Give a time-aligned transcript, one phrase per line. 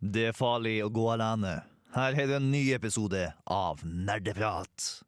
[0.00, 1.58] Det er farlig å gå alene.
[1.92, 5.02] Her er det en ny episode av Nerdeprat.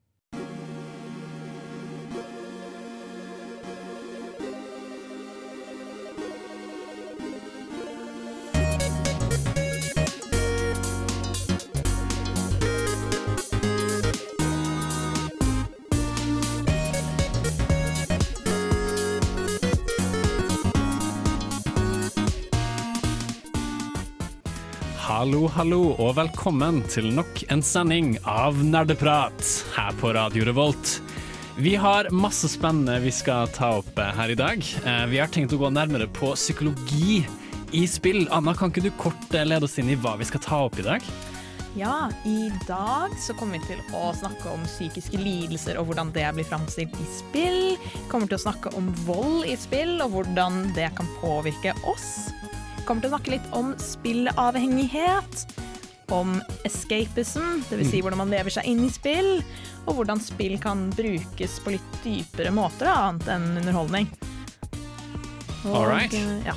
[25.22, 30.96] Hallo, hallo, og velkommen til nok en sending av Nerdeprat her på Radio Revolt.
[31.62, 34.66] Vi har masse spennende vi skal ta opp eh, her i dag.
[34.82, 37.20] Eh, Vi har tenkt å gå nærmere på psykologi
[37.70, 38.24] i spill.
[38.34, 40.82] Anna, kan ikke du kort eh, lede oss inn i hva vi skal ta opp
[40.82, 41.06] i dag?
[41.78, 46.26] Ja, i dag så kommer vi til å snakke om psykiske lidelser og hvordan det
[46.34, 47.60] blir framstilt i spill.
[47.78, 52.32] Vi kommer til å snakke om vold i spill og hvordan det kan påvirke oss.
[52.86, 55.44] Kommer til å snakke litt om spillavhengighet,
[56.12, 56.34] om
[56.66, 57.88] escapism, dvs.
[57.92, 59.30] Si hvordan man lever seg inn i spill,
[59.86, 64.10] og hvordan spill kan brukes på litt dypere måter annet enn underholdning.
[65.64, 66.12] Og, All right.
[66.12, 66.56] eh, Ja,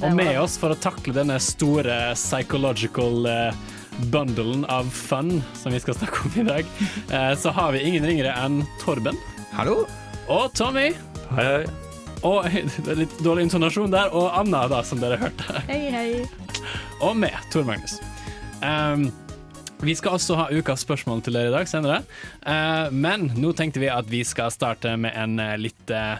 [0.00, 3.54] Og med oss for å takle denne store psychological eh,
[4.12, 6.74] bundlen av fun som vi skal snakke om i dag,
[7.12, 9.16] eh, så har vi ingen ringere enn Torben.
[9.52, 9.84] Hallo.
[10.28, 10.90] Og Tommy.
[11.36, 11.85] Hei, hei.
[12.26, 12.48] Og
[12.84, 14.10] det er litt dårlig intonasjon der.
[14.16, 15.62] Og Anna, da, som dere hørte.
[15.68, 16.08] Hei, hei.
[17.04, 17.98] Og med Tor Magnus.
[18.62, 19.08] Um,
[19.84, 22.00] vi skal også ha ukas spørsmål til dere i dag senere.
[22.40, 26.16] Uh, men nå tenkte vi at vi skal starte med en uh, litt uh,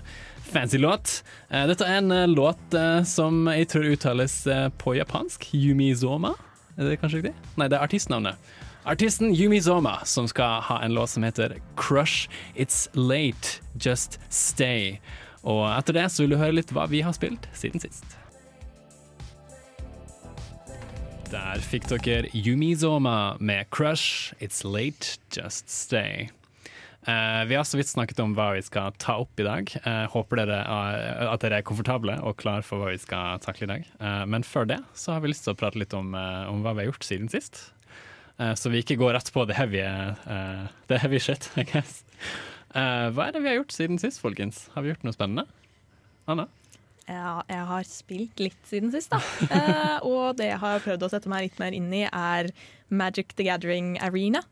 [0.50, 1.22] fancy låt.
[1.48, 2.76] Uh, dette er en låt
[3.08, 4.42] som jeg tror uttales
[4.78, 5.48] på japansk.
[5.56, 6.36] Yumizoma.
[6.76, 7.34] Er det kanskje riktig?
[7.56, 8.54] Nei, det er artistnavnet.
[8.86, 15.00] Artisten Yumizoma som skal ha en låt som heter Crush It's Late, Just Stay.
[15.46, 18.16] Og etter det så vil du høre litt hva vi har spilt siden sist.
[21.30, 26.28] Der fikk dere Yumizoma med Crush, It's Late, Just Stay.
[27.06, 29.70] Uh, vi har så vidt snakket om hva vi skal ta opp i dag.
[29.84, 33.68] Uh, håper dere, eh, at dere er komfortable og klar for hva vi skal takle
[33.68, 33.86] i dag.
[34.26, 36.84] Men før det så har vi lyst til å prate litt om, om hva vi
[36.84, 37.68] har gjort siden sist.
[38.36, 39.80] Så vi ikke går rett på det heavy,
[40.90, 42.02] det heavy shit, I guess.
[42.76, 44.66] Eh, hva er det vi har gjort siden sist, folkens?
[44.74, 45.46] Har vi gjort noe spennende?
[46.28, 46.48] Anna?
[47.06, 49.20] Ja, jeg har spilt litt siden sist, da.
[49.22, 52.50] uh, og det jeg har prøvd å sette meg litt mer inn i, er
[52.90, 54.42] Magic the Gathering Arena.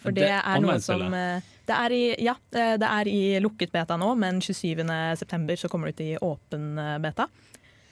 [0.00, 3.74] For det, Det er noe som eh, det er, i, Ja, det er i lukket
[3.74, 4.80] beta nå, men 27.
[5.20, 6.70] september så kommer det ut i åpen
[7.04, 7.26] beta.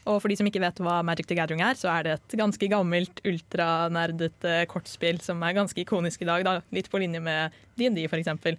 [0.08, 2.38] Og for de som ikke vet hva Magic the Gathering er, så er det et
[2.40, 6.46] ganske gammelt, ultranerdete kortspill som er ganske ikonisk i dag.
[6.48, 6.54] Da.
[6.72, 8.56] Litt på linje med DND, eksempel.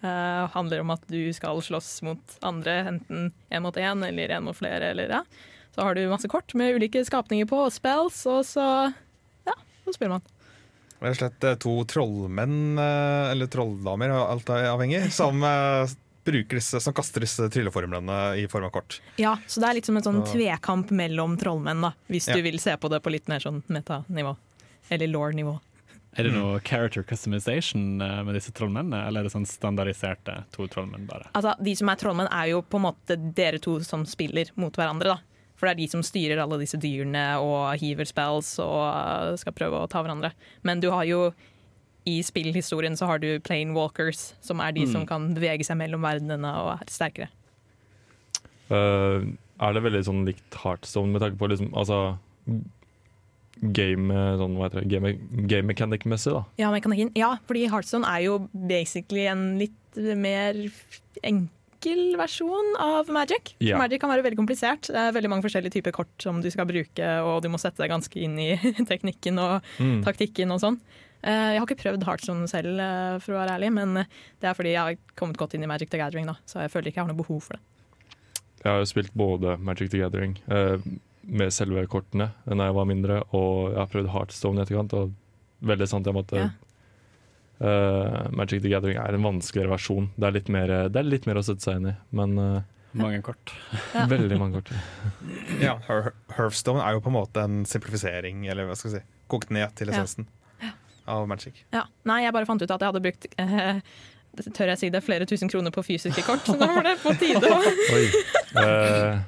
[0.00, 4.46] Uh, handler om at du skal slåss mot andre, enten én mot én eller én
[4.46, 4.94] mot flere.
[4.94, 5.24] Eller, ja.
[5.74, 8.64] Så har du masse kort med ulike skapninger på, og spells, og så
[9.46, 10.24] ja, så spiller man.
[11.00, 15.40] Rett og slett eh, to trollmenn, eh, eller trolldamer, alt er avhengig, som,
[16.24, 18.98] disse, som kaster disse trylleformlene i form av kort.
[19.20, 22.36] Ja, Så det er litt som en sånn tvekamp mellom trollmenn, da, hvis Ja.
[22.36, 24.36] du vil se på det på litt mer sånn metanivå.
[24.90, 25.60] Eller law-nivå.
[26.18, 30.66] Er det noe character customization eh, med disse trollmennene, eller er det sånn standardiserte to
[30.66, 31.28] trollmenn bare?
[31.38, 34.74] Altså, De som er trollmenn, er jo på en måte dere to som spiller mot
[34.74, 35.14] hverandre.
[35.14, 35.20] da.
[35.60, 39.52] For det er de som styrer alle disse dyrene og hiver spells og uh, skal
[39.52, 40.32] prøve å ta hverandre.
[40.64, 41.34] Men du har jo
[42.08, 44.92] i spillhistorien så har du plane walkers, som er de Mm.
[44.92, 47.28] som kan bevege seg mellom verdenene og er sterkere.
[48.70, 49.26] Uh,
[49.60, 52.16] er det veldig sånn likt Heartstone med tanke på liksom, altså,
[53.62, 55.12] game, sånn, det, game,
[55.46, 56.32] game mechanic-messig?
[56.32, 56.44] da?
[56.58, 57.10] Ja, mekanikken.
[57.18, 59.76] Ja, fordi Heartstone er jo basically en litt
[60.16, 60.54] mer
[61.22, 63.54] enkel versjon av Magic.
[63.64, 63.78] Ja.
[63.80, 64.88] Magic kan være veldig komplisert.
[64.88, 67.80] Det er veldig mange forskjellige typer kort som du skal bruke, og du må sette
[67.82, 68.50] deg ganske inn i
[68.90, 70.02] teknikken og Mm.
[70.04, 70.80] taktikken og sånn.
[71.22, 73.94] Eh, Jeg har ikke prøvd Heartstone selv, eh, for å være ærlig, men
[74.40, 76.70] det er fordi jeg har kommet godt inn i Magic the Gathering, da, så jeg
[76.72, 77.62] føler ikke jeg har noe behov for det.
[78.64, 80.76] Jeg har jo spilt både Magic the Gathering eh,
[81.22, 84.94] med selve kortene da jeg var mindre, og jeg har prøvd Heartstone i etterkant.
[84.96, 85.12] Og
[85.68, 86.48] veldig sant jeg måtte Ja.
[87.60, 90.10] uh, Magic the Gathering er en vanskeligere versjon.
[90.16, 92.60] Det er litt mer, det er litt mer å sette seg inn i, men uh,
[92.98, 93.52] Mange kort.
[93.94, 94.06] Ja.
[94.10, 94.72] veldig mange kort.
[95.62, 99.12] Ja, Her Hearthstone er jo på en måte en simplifisering, eller hva skal jeg si,
[99.30, 100.02] kokt ned til Ja.
[100.62, 100.72] Ja.
[101.06, 101.64] av Magic.
[101.72, 101.84] Ja.
[102.08, 103.78] Nei, jeg bare fant ut at jeg hadde brukt eh,
[104.38, 106.46] tør jeg si det, flere tusen kroner på fysiske kort.
[106.46, 107.50] Så nå var det på tide
[107.96, 108.04] Oi.
[108.54, 109.18] Uh,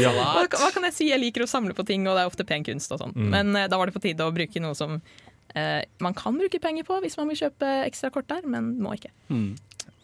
[0.00, 0.12] ja.
[0.12, 1.08] hva, hva kan jeg si?
[1.12, 3.14] Jeg liker å samle på ting, og det er ofte pen kunst og sånn.
[3.16, 3.30] Mm.
[3.34, 6.60] Men uh, da var det på tide å bruke noe som uh, man kan bruke
[6.62, 9.12] penger på hvis man vil kjøpe ekstra kort der, men må ikke.
[9.28, 9.56] Mm.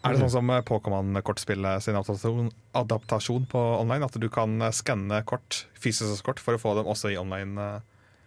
[0.05, 4.05] Er det sånn som Pokémon-kortspillet sin adaptasjon, adaptasjon på online?
[4.05, 7.79] At du kan skanne kort, fysiske kort for å få dem også i online?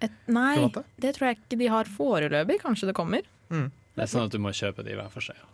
[0.02, 0.56] Et, nei,
[0.98, 2.58] det tror jeg ikke de har foreløpig.
[2.64, 3.22] Kanskje det kommer.
[3.48, 5.38] Det er sånn at du må kjøpe de hver for seg.
[5.38, 5.46] Ja,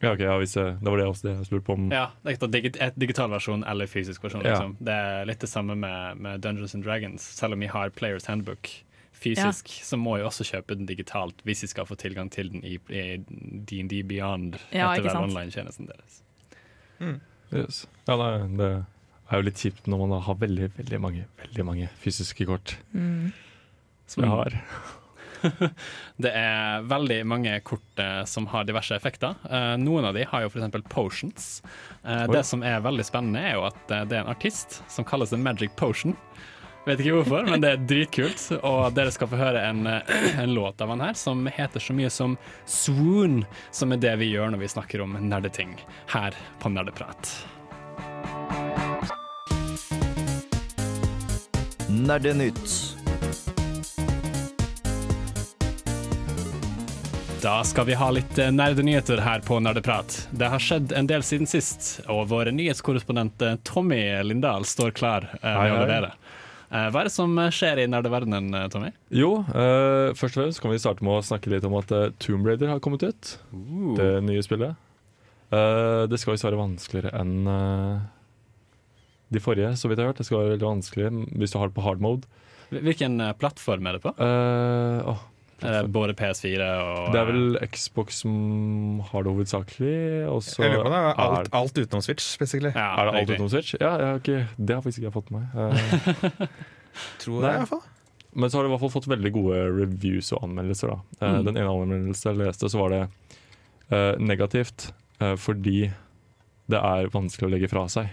[0.00, 1.88] Ja, ok, ja, hvis jeg, Det var det også det jeg spurte på om.
[1.90, 4.44] ja det er digi et digital versjon eller fysisk versjon.
[4.46, 4.52] Ja.
[4.54, 4.76] Liksom.
[4.80, 7.22] Det er litt det samme med, med Dungeons and Dragons.
[7.22, 8.68] Selv om vi har Players Handbook
[9.18, 12.62] fysisk, så må vi også kjøpe den digitalt hvis vi skal få tilgang til den
[12.62, 13.16] i, i
[13.66, 16.20] DND Beyond Ja, etter hver online-tjenesten deres.
[17.52, 17.86] Yes.
[18.06, 18.30] Ja, nei,
[18.60, 18.68] det
[19.32, 22.76] er jo litt kjipt når man har veldig veldig mange veldig mange fysiske kort.
[22.94, 23.32] Mm.
[24.06, 24.36] Som jeg Mm.
[24.38, 24.62] har.
[26.24, 29.34] Det er veldig mange kort eh, som har diverse effekter.
[29.50, 30.82] Eh, noen av de har jo f.eks.
[30.90, 31.48] potions.
[32.04, 35.06] Eh, det som er veldig spennende, er jo at eh, det er en artist som
[35.06, 36.16] kalles The Magic Potion.
[36.88, 38.40] Vet ikke hvorfor, men det er dritkult.
[38.62, 39.84] Og dere skal få høre en,
[40.42, 44.32] en låt av han her som heter så mye som Swoon, som er det vi
[44.32, 45.76] gjør når vi snakker om nerdeting
[46.14, 47.36] her på Nerdeprat.
[51.88, 52.87] Nerdenytt.
[57.42, 60.14] Da skal vi ha litt eh, nerdenyheter her på Nerdeprat.
[60.34, 65.28] Det har skjedd en del siden sist, og vår nyhetskorrespondent eh, Tommy Lindahl står klar
[65.38, 65.84] eh, med Hei, å hei.
[65.84, 66.10] levere.
[66.68, 68.90] Eh, Hva er det som skjer i nerdeverdenen, Tommy?
[69.14, 72.08] Jo, eh, først og fremst kan vi starte med å snakke litt om at uh,
[72.18, 73.32] Tomb Raider har kommet ut.
[74.00, 74.74] Det nye spillet.
[75.54, 78.02] Eh, det skal visst være vanskeligere enn eh,
[79.32, 80.18] de forrige, så vidt jeg har hørt.
[80.20, 82.26] Det skal være veldig vanskelig hvis du har det på hard mode.
[82.74, 84.10] Hvilken plattform er det på?
[84.18, 85.14] Uh, det
[85.90, 89.94] både PS4 og det er vel Xbox som har det hovedsakelig,
[90.30, 92.70] og så Jeg lurer på det er alt, alt utenom Switch, basically.
[92.74, 93.74] ja, er det alt utenom Switch?
[93.80, 95.48] Ja, jeg har ikke, det har faktisk ikke jeg fått med meg.
[95.58, 96.46] Eh,
[97.24, 97.82] Tror jeg, i hvert fall.
[98.38, 100.94] Men så har de i hvert fall fått veldig gode reviews og anmeldelser.
[100.94, 100.98] Da.
[101.26, 101.44] Eh, Mm.
[101.48, 103.02] Den ene anmeldelsen jeg leste, så var det
[103.90, 104.90] uh, negativt
[105.22, 105.90] uh, fordi
[106.68, 108.10] det er vanskelig å legge fra seg.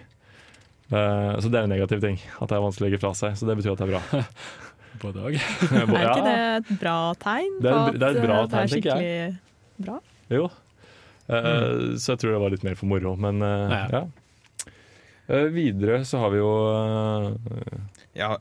[0.90, 3.36] Uh, så det er en negativ ting, at det er vanskelig å legge fra seg.
[3.38, 4.24] Så det betyr at det er bra.
[5.02, 5.36] Både òg.
[5.76, 7.58] Er ikke det et bra tegn?
[7.64, 9.98] Det på at, det er bra tegn, det er skikkelig bra?
[10.34, 10.46] Jo.
[11.26, 13.86] Eh, Så jeg tror det var litt mer for moro, men uh, Ja.
[14.00, 14.04] ja.
[15.26, 17.80] Eh, videre så har vi jo eh,
[18.14, 18.36] Ja,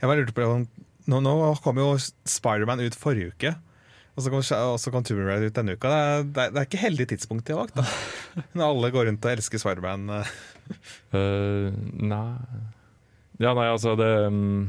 [0.00, 0.86] jeg bare lurte på det.
[1.12, 3.52] Nå, nå kom jo Spiderman ut forrige uke.
[4.12, 4.42] Og så kom,
[4.92, 5.88] kom Tomb Raider ut denne uka.
[5.88, 7.78] Det er, det er, det er ikke heldig tidspunkt de har valgt.
[7.78, 10.08] da Når alle går rundt og elsker Spiderman.
[10.18, 10.32] eh.
[11.16, 11.68] Eh,
[12.00, 12.26] nei
[13.42, 14.60] Ja, nei, altså det mm,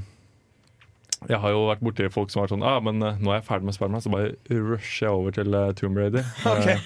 [1.29, 3.39] Jeg har jo vært borti folk som har vært sånn ah, men eh, nå er
[3.39, 6.25] jeg ferdig med Spiderman, så bare rusher jeg over til uh, Tomb Raider.
[6.53, 6.77] Okay.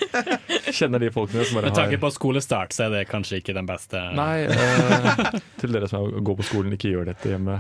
[0.74, 3.56] kjenner de folkene som bare Med tanke har på skolestart, så er det kanskje ikke
[3.58, 7.58] den beste Nei, eh, til dere som er- går på skolen, ikke gjør dette hjemme.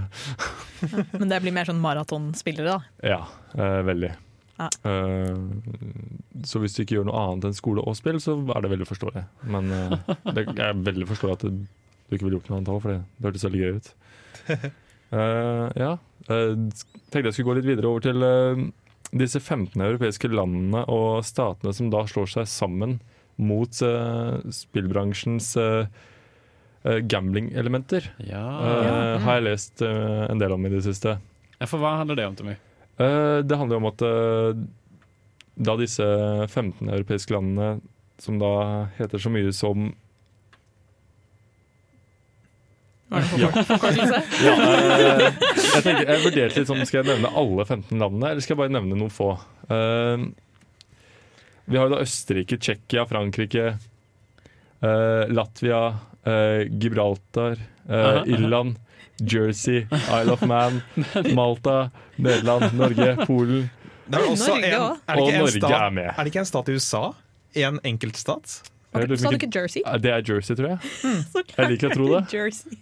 [1.18, 2.80] Men det blir mer sånn maratonspillere, da.
[3.15, 3.19] Ja,
[3.57, 4.12] eh, veldig.
[4.57, 4.69] Ah.
[4.89, 5.35] Eh,
[6.47, 8.88] så hvis du ikke gjør noe annet enn skole og spill, så er det veldig
[8.89, 9.23] forståelig.
[9.53, 9.95] Men eh,
[10.33, 13.30] det, jeg veldig forståelig at du ikke ville gjort noe annet òg, for det, det
[13.30, 13.94] hørtes veldig gøy ut.
[15.07, 15.94] Eh, ja.
[16.27, 16.56] Eh,
[17.07, 18.63] tenkte jeg skulle gå litt videre over til eh,
[19.15, 22.97] disse 15 europeiske landene og statene som da slår seg sammen
[23.38, 25.53] mot eh, spillbransjens
[26.88, 28.06] gambling-elementer.
[28.24, 28.44] Ja.
[28.63, 31.18] Eh, har jeg lest en del om i det siste.
[31.57, 32.53] Ja, For hva handler det om, Tommy?
[33.01, 34.03] Eh, det handler om at
[35.57, 36.06] da disse
[36.47, 37.81] 15 europeiske landene,
[38.21, 38.51] som da
[38.97, 39.89] heter så mye som
[43.07, 44.18] Forkortelse?
[44.48, 48.44] ja, eh, jeg, tenker, jeg vurderte litt sånn, Skal jeg nevne alle 15 landene, eller
[48.44, 49.30] skal jeg bare nevne noen få?
[49.71, 50.25] Eh,
[51.68, 53.66] vi har jo da Østerrike, Tsjekkia, Frankrike,
[54.80, 55.81] eh, Latvia,
[56.23, 57.57] eh, Gibraltar,
[57.90, 58.78] eh, Irland,
[59.19, 60.81] Jersey, Isle of Man,
[61.35, 63.69] Malta, Nederland, Norge, Polen.
[64.07, 66.07] Det er, også en, er, det en Norge er med.
[66.14, 67.04] er det ikke en stat i USA?
[67.57, 68.61] En enkeltstat?
[69.04, 69.83] Lurer Sa du ikke Jersey?
[70.01, 70.92] Det er Jersey, tror jeg.
[71.04, 71.21] Mm.
[71.57, 72.21] Jeg liker å tro det.
[72.35, 72.77] Jersey.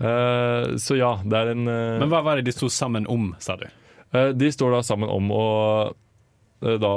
[0.00, 3.30] uh, så ja, det er en uh, Men hva var det de sto sammen om,
[3.42, 3.66] sa du?
[4.14, 5.46] Uh, De står da sammen om å
[6.58, 6.90] da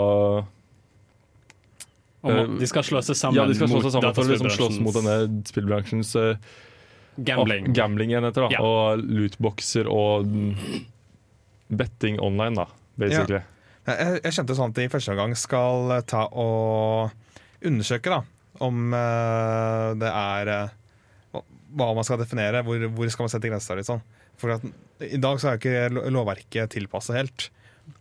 [2.21, 4.29] Om, Eh, de skal slå seg sammen Ja, de skal slå seg sammen for å
[4.31, 6.11] liksom slåss mot dataspillbransjens denne spillbransjens
[7.25, 7.67] Gambling.
[7.67, 8.45] og gambling-enheter.
[8.45, 8.61] da Ja.
[8.61, 10.29] Og lootboxer og
[11.69, 12.65] betting online, da,
[12.97, 13.41] basically.
[13.87, 17.11] Jeg, jeg kjente sånn at de i første omgang skal ta og
[17.67, 18.21] undersøke da,
[18.63, 20.75] om eh, det er eh,
[21.77, 23.79] hva- man skal definere, hvor, hvor skal man sette grenser.
[23.79, 24.01] Litt sånn.
[24.41, 24.63] For at,
[25.05, 27.49] I dag så er ikke lovverket tilpassa helt.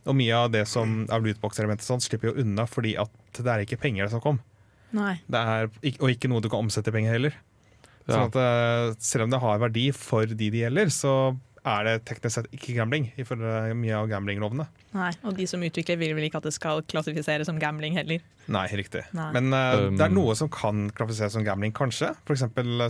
[0.09, 3.63] Og mye av det som av lootbox-elementet sånn, slipper jo unna fordi at det er
[3.65, 4.41] ikke penger det som kom.
[4.97, 5.19] Nei.
[5.31, 5.69] Det er,
[6.01, 7.37] og ikke noe du kan omsette i penger heller.
[8.09, 8.15] Ja.
[8.17, 11.13] Sånn at eh, Selv om det har verdi for de det gjelder, så
[11.69, 13.11] er det teknisk sett ikke gambling.
[13.21, 14.65] Ifølge mye av gamblinglovene.
[14.97, 15.11] Nei.
[15.29, 18.23] Og de som utvikler, vil vel ikke at det skal klassifiseres som gambling heller.
[18.51, 19.03] Nei, riktig.
[19.17, 19.29] Nei.
[19.37, 22.15] Men uh, Um, det er noe som kan klassifiseres som gambling, kanskje.
[22.25, 22.47] F.eks.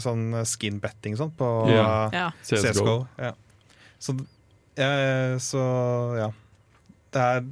[0.07, 2.07] sånn skin betting sånn på yeah.
[2.11, 2.29] Uh, Ja.
[2.47, 3.00] CSGO.
[3.19, 3.35] Ja.
[4.00, 5.65] Så uh, så
[6.17, 6.31] ja.
[7.11, 7.43] Det, er,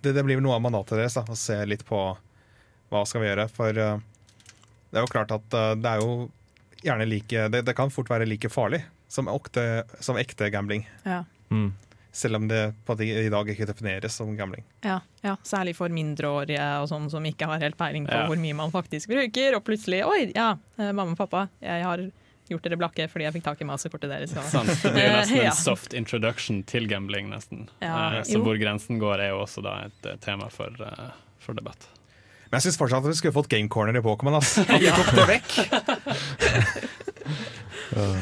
[0.00, 2.00] det, det blir vel noe av mandatet deres, da, å se litt på
[2.88, 3.48] hva skal vi gjøre.
[3.52, 3.98] For eh,
[4.88, 6.28] det er jo klart at eh, det er jo
[6.78, 10.84] gjerne like Det, det kan fort være like farlig som, okte, som ekte gambling.
[11.04, 11.24] Ja.
[11.50, 11.72] Mm.
[12.18, 14.64] Selv om det på det i dag ikke defineres som gambling.
[14.82, 18.24] Ja, ja, særlig for mindreårige og sånn som ikke har helt peiling på Ja.
[18.26, 19.54] hvor mye man faktisk bruker.
[19.58, 22.02] Og plutselig Oi, ja, eh, mamma og pappa, jeg har
[22.48, 24.32] gjort dere blakke fordi jeg fikk tak i masterkortet deres.
[24.50, 24.72] Sant.
[24.82, 25.50] Det er nesten ja.
[25.52, 27.68] en soft introduction til gambling, nesten.
[27.84, 28.42] Ja, Eh, så jo.
[28.48, 30.72] hvor grensen går, er jo også da et eh, tema for,
[31.44, 31.86] for debatt.
[32.50, 34.40] Men jeg syns fortsatt at vi skulle fått game corner i Pokémon.
[34.40, 34.64] Altså.
[34.64, 35.50] At vi tok det vekk.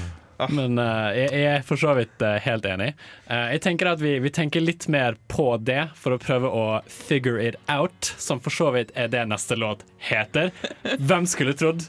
[0.53, 2.91] Men uh, jeg, jeg er for så vidt uh, helt enig.
[3.25, 6.67] Uh, jeg tenker at vi, vi tenker litt mer på det for å prøve å
[6.91, 10.53] figure it out, som for så vidt er det neste låt heter.
[11.01, 11.87] Hvem skulle trodd?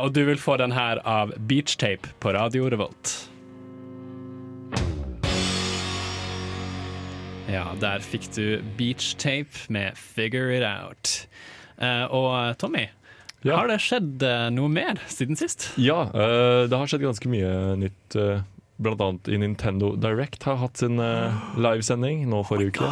[0.00, 3.14] Og du vil få den her av Beach Tape på Radio Revolt.
[7.50, 11.14] Ja, der fikk du Beach Tape med Figure It Out.
[12.10, 12.88] Og Tommy,
[13.44, 13.58] Ja.
[13.60, 15.70] har det skjedd eh, noe mer siden sist?
[15.80, 18.16] Ja, eh, det har skjedd ganske mye nytt.
[18.16, 18.44] eh,
[18.82, 22.88] Blant annet i Nintendo Direct har hatt sin livesending nå forrige uke.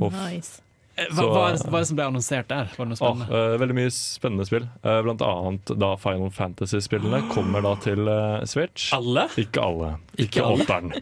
[0.00, 0.62] På Nice.
[0.96, 2.70] Hva, er det som ble annonsert der?
[2.72, 4.64] Var det noe Ah, uh, eh, veldig mye spennende spill.
[4.80, 8.88] Uh, blant annet da Final Fantasy-spillene kommer da til uh, Switch.
[8.96, 9.26] Alle?
[9.36, 9.92] Ikke alle.
[10.16, 10.96] Ikke Ikke åtteren.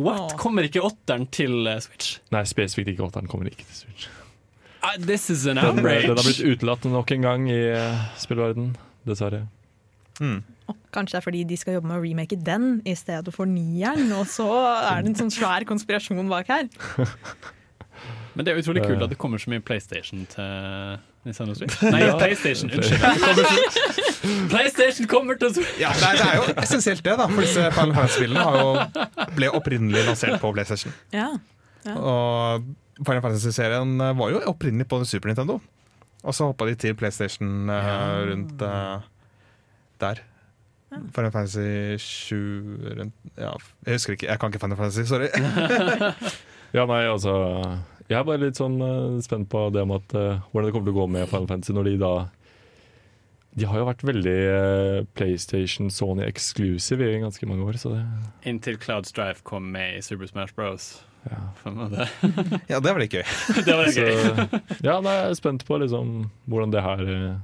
[0.00, 0.38] What?
[0.40, 2.16] Kommer ikke åtteren til Switch?
[2.32, 4.08] Nei, spesifikt ikke åtteren kommer ikke til Switch.
[4.82, 6.06] Ah, this is an Den, eh, outrage.
[6.08, 8.72] den har blitt utelatt nok en gang i uh, spillverden,
[9.06, 9.44] dessverre.
[10.20, 10.42] Mm.
[10.92, 14.10] Kanskje det er fordi de skal jobbe med å remake den i stedet for nieren,
[14.16, 14.46] og så
[14.92, 16.68] er det en sånn svær konspirasjon bak her.
[18.34, 19.04] Men det er utrolig kult Eh.
[19.04, 21.76] at det kommer så mye PlayStation til Nintendo Switch.
[21.92, 22.70] Nei, PlayStation.
[22.74, 24.48] Unnskyld.
[24.50, 25.74] PlayStation kommer til Switch!
[25.80, 27.26] Ja, det er, det er jo essensielt det, da.
[27.28, 30.94] For disse Final Fantasy-spillene ble opprinnelig lansert på PlayStation.
[31.12, 31.28] Ja.
[31.92, 32.64] Og
[33.00, 35.58] Final Fantasy-serien eh, var jo opprinnelig på Super Nintendo.
[36.22, 39.02] Og så hoppa de til PlayStation eh, rundt uh,
[40.02, 40.20] der.
[40.92, 42.36] Final Fantasy 7
[42.98, 43.54] rundt Ja,
[43.86, 44.28] jeg husker ikke.
[44.28, 45.32] Jeg kan ikke Final Fantasy, sorry.
[46.72, 47.32] Ja, nei, altså
[48.08, 50.94] Jeg er bare litt sånn uh, spent på det om at hvordan det kommer til
[50.94, 52.12] å gå med Final Fantasy når de da
[53.60, 54.36] De har jo vært veldig
[55.16, 58.04] PlayStation Sony exclusive i ganske mange år, så det
[58.48, 60.94] Inntil Cloud Strife kom med i Super Smash Bros.
[61.30, 61.40] Ja.
[61.92, 62.08] Det.
[62.72, 63.22] Ja, det var litt gøy.
[63.66, 64.60] Det var Så, gøy.
[64.82, 67.36] ja, nei, jeg er spent på liksom hvordan det her eh,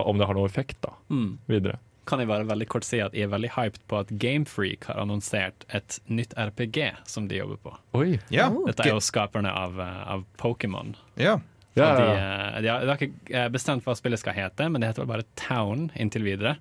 [0.00, 1.38] Om det har noe effekt da, Mm.
[1.46, 1.78] videre.
[2.04, 4.98] Kan jeg bare veldig kort si at jeg er veldig hyped på at Gamefreak har
[5.00, 7.72] annonsert et nytt RPG som de jobber på.
[7.96, 8.18] Oi!
[8.34, 8.50] Ja.
[8.66, 10.94] Dette er jo skaperne av, eh, av Pokémon.
[11.16, 11.38] ja.
[11.74, 14.92] Ja, De, eh, de, har, de har ikke bestemt hva spillet skal hete, men det
[14.92, 16.52] heter vel bare Town inntil videre.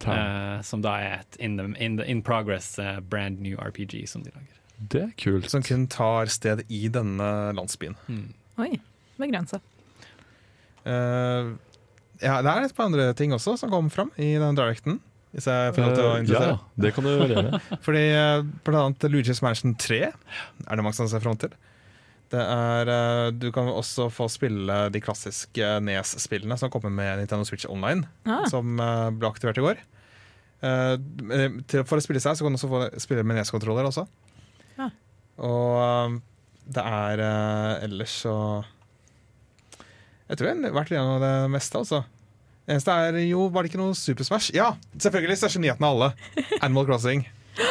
[0.00, 0.16] Town.
[0.16, 4.06] Uh, som da er et in, the, in, the, in progress uh, brand new RPG
[4.08, 4.56] som de lager.
[4.78, 5.48] Det er kult.
[5.50, 7.96] Som kun tar sted i denne landsbyen.
[8.12, 8.26] Mm.
[8.60, 8.72] Oi,
[9.20, 9.60] begrensa.
[10.86, 11.56] Uh,
[12.22, 15.00] ja, det er et par andre ting også som kom fram i den directen.
[15.36, 16.52] Hvis jeg får lov til å Eh, interessere.
[16.54, 17.60] ja, det kan du gjøre.
[17.84, 20.12] Fordi eh, blant annet Luigi's Mansion 3 er
[20.78, 21.52] det mange som ser fram til.
[22.32, 27.44] Det er, eh, du kan også få spille de klassiske Nes-spillene som kommer med Nintendo
[27.44, 29.82] Switch Online, Ah, som eh, ble aktivert i går.
[30.64, 30.94] Eh,
[31.68, 34.06] til, for å spille seg, så kan du også få spille med Nes-kontroller også.
[35.44, 36.18] Og eh,
[36.76, 38.34] det er eh, ellers så
[40.26, 42.02] Jeg tror jeg har vært gjennom det meste, altså.
[42.66, 44.50] Det eneste er jo, var det ikke noe Super Smash?
[44.56, 45.38] Ja, selvfølgelig!
[45.38, 46.08] Største nyheten av alle.
[46.66, 47.28] Animal Crossing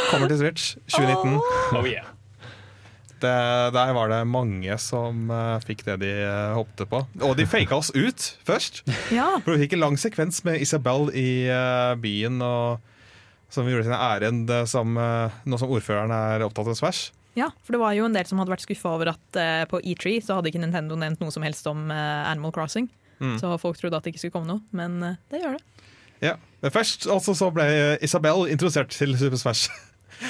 [0.08, 1.36] kommer til Switch 2019.
[1.76, 2.08] Oh yeah.
[3.20, 3.34] Det,
[3.76, 7.02] der var det mange som uh, fikk det de uh, håpte på.
[7.24, 8.84] Og de faka oss ut først.
[9.18, 9.28] ja.
[9.44, 12.80] For vi fikk en lang sekvens med Isabel i uh, byen, og,
[13.52, 17.12] som vi gjorde sine en ærend som, nå som ordføreren er opptatt av Smash.
[17.36, 19.82] Ja, for det var jo en del som hadde vært skuffa over at uh, på
[19.84, 22.88] E3 så hadde ikke Nintendo nevnt noe som helst om uh, Animal Crossing.
[23.20, 23.36] Mm.
[23.40, 25.90] Så folk trodde at det ikke skulle komme noe, men uh, det gjør det.
[26.24, 26.38] Ja.
[26.64, 27.68] Men først altså, så ble
[28.04, 29.68] Isabel introdusert til Super Smash.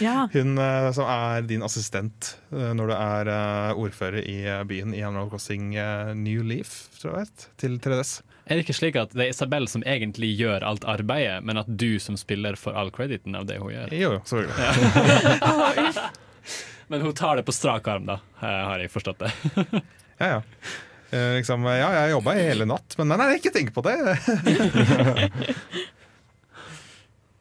[0.01, 0.57] Ja, Hun
[0.97, 3.29] som er din assistent når du er
[3.77, 5.75] ordfører i byen i Animal Crossing
[6.17, 8.17] New Leaf, tror jeg, vet, til 3DS.
[8.49, 11.69] Er det ikke slik at det er Isabel som egentlig gjør alt arbeidet, men at
[11.69, 13.93] du som spiller får all crediten av det hun gjør?
[13.93, 16.09] Jo, jo, selvfølgelig.
[16.87, 19.31] Men hun tar det på strak arm, da, eh, har jeg forstått det.
[20.15, 20.41] Ja, ja.
[21.11, 23.97] Eh, liksom, ja, jeg jobba hele natt, men nei, nei, ikke tenk på det.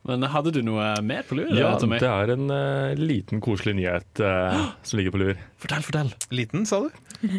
[0.05, 1.49] Men hadde du noe mer på lur?
[1.57, 1.97] Ja, Tommy?
[2.03, 5.41] det er en uh, liten koselig nyhet uh, som ligger på lur.
[5.63, 6.13] Fortell, fortell.
[6.29, 6.91] Liten, sa du?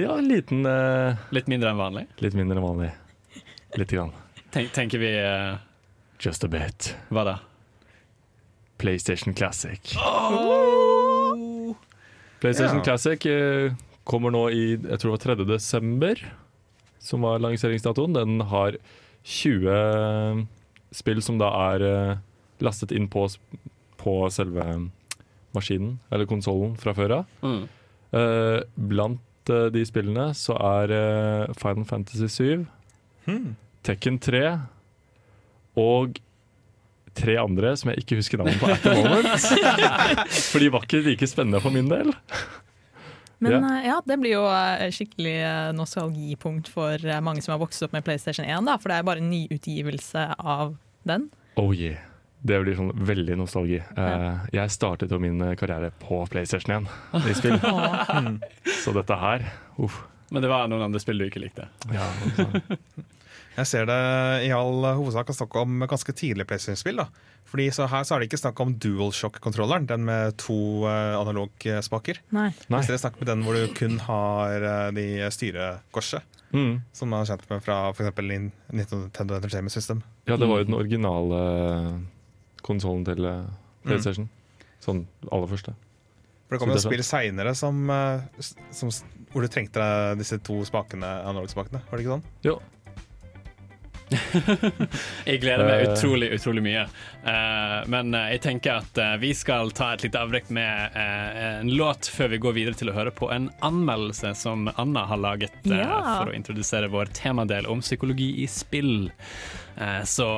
[0.00, 2.06] Ja, liten uh, Litt mindre enn vanlig.
[2.24, 2.88] Litt mindre enn vanlig.
[3.76, 4.16] Litt grann.
[4.54, 5.12] Tenk, tenker vi
[6.24, 6.94] Just a bit.
[7.12, 7.36] Hva da?
[8.80, 9.92] PlayStation Classic.
[10.00, 10.95] Oh!
[12.46, 12.84] PlayStation Ja.
[12.86, 13.74] Classic eh,
[14.06, 15.46] kommer nå i jeg tror det var 3.
[15.48, 16.20] desember,
[17.02, 18.14] som var lanseringsdatoen.
[18.14, 18.78] Den har
[19.26, 20.46] 20
[20.94, 22.18] spill som da er eh,
[22.62, 23.26] lastet inn på,
[23.98, 24.64] på selve
[25.56, 27.34] maskinen, eller konsollen, fra før av.
[27.42, 27.62] Mm.
[28.16, 28.60] Eh,
[28.94, 32.66] blant eh, de spillene så er eh, Final Fantasy 7,
[33.26, 33.56] Hmm.
[33.82, 34.40] Tekken 3
[35.82, 36.20] og
[37.16, 40.30] tre andre som jeg ikke husker navnet på at the moment.
[40.52, 42.12] For de var ikke like spennende for min del.
[43.44, 43.58] Men Ja.
[43.76, 47.92] eh, ja, det blir jo eh, skikkelig eh, nostalgipunkt for mange som har vokst opp
[47.92, 50.76] med PlayStation 1, da, for det er bare en nyutgivelse av
[51.08, 51.26] den.
[51.60, 52.00] Oh yeah.
[52.46, 53.80] Det blir sånn veldig nostalgi.
[53.96, 54.46] Ja.
[54.54, 57.56] jeg startet jo min karriere på PlayStation 1 i spill,
[58.84, 59.46] så dette her
[59.82, 59.96] uff.
[60.30, 61.66] Men det var noen andre spill du ikke likte.
[61.90, 62.06] Ja.
[63.56, 63.96] Jeg ser det
[64.46, 67.00] i all hovedsak er snakk om ganske tidlig PlayStation-spill.
[67.46, 72.20] Fordi så Her så er det ikke snakk om DualShock-kontrolleren, den med to uh, analogspaker.
[72.36, 72.50] Nei.
[72.68, 72.80] Nei.
[72.80, 76.76] Hvis dere snakker med den hvor du kun har uh, de styrekorset, Mm.
[76.94, 78.12] som man er kjent med fra f.eks.
[78.22, 79.98] Nintendo Entertainment System.
[80.30, 81.40] Ja, det var jo den originale
[82.62, 83.82] konsollen til PlayStation.
[83.82, 84.28] PlayStation.
[84.80, 85.74] Sånn aller første.
[86.46, 88.26] For Det kom jo spill seinere eh,
[89.32, 89.86] hvor du trengte
[90.20, 91.82] disse to spakene, analogspakene.
[91.88, 92.26] Var det ikke sånn?
[92.46, 92.56] Jo.
[95.26, 95.92] Jeg gleder meg Eh.
[95.92, 96.84] utrolig, utrolig mye.
[97.26, 101.70] Uh, men uh, jeg tenker at uh, vi skal ta et lite avbrekk med en
[101.76, 105.52] låt før vi går videre til å høre på en anmeldelse som Anna har laget
[105.68, 106.20] Ja.
[106.20, 109.10] for å introdusere vår temadel om psykologi i spill.
[109.76, 110.28] Eh, så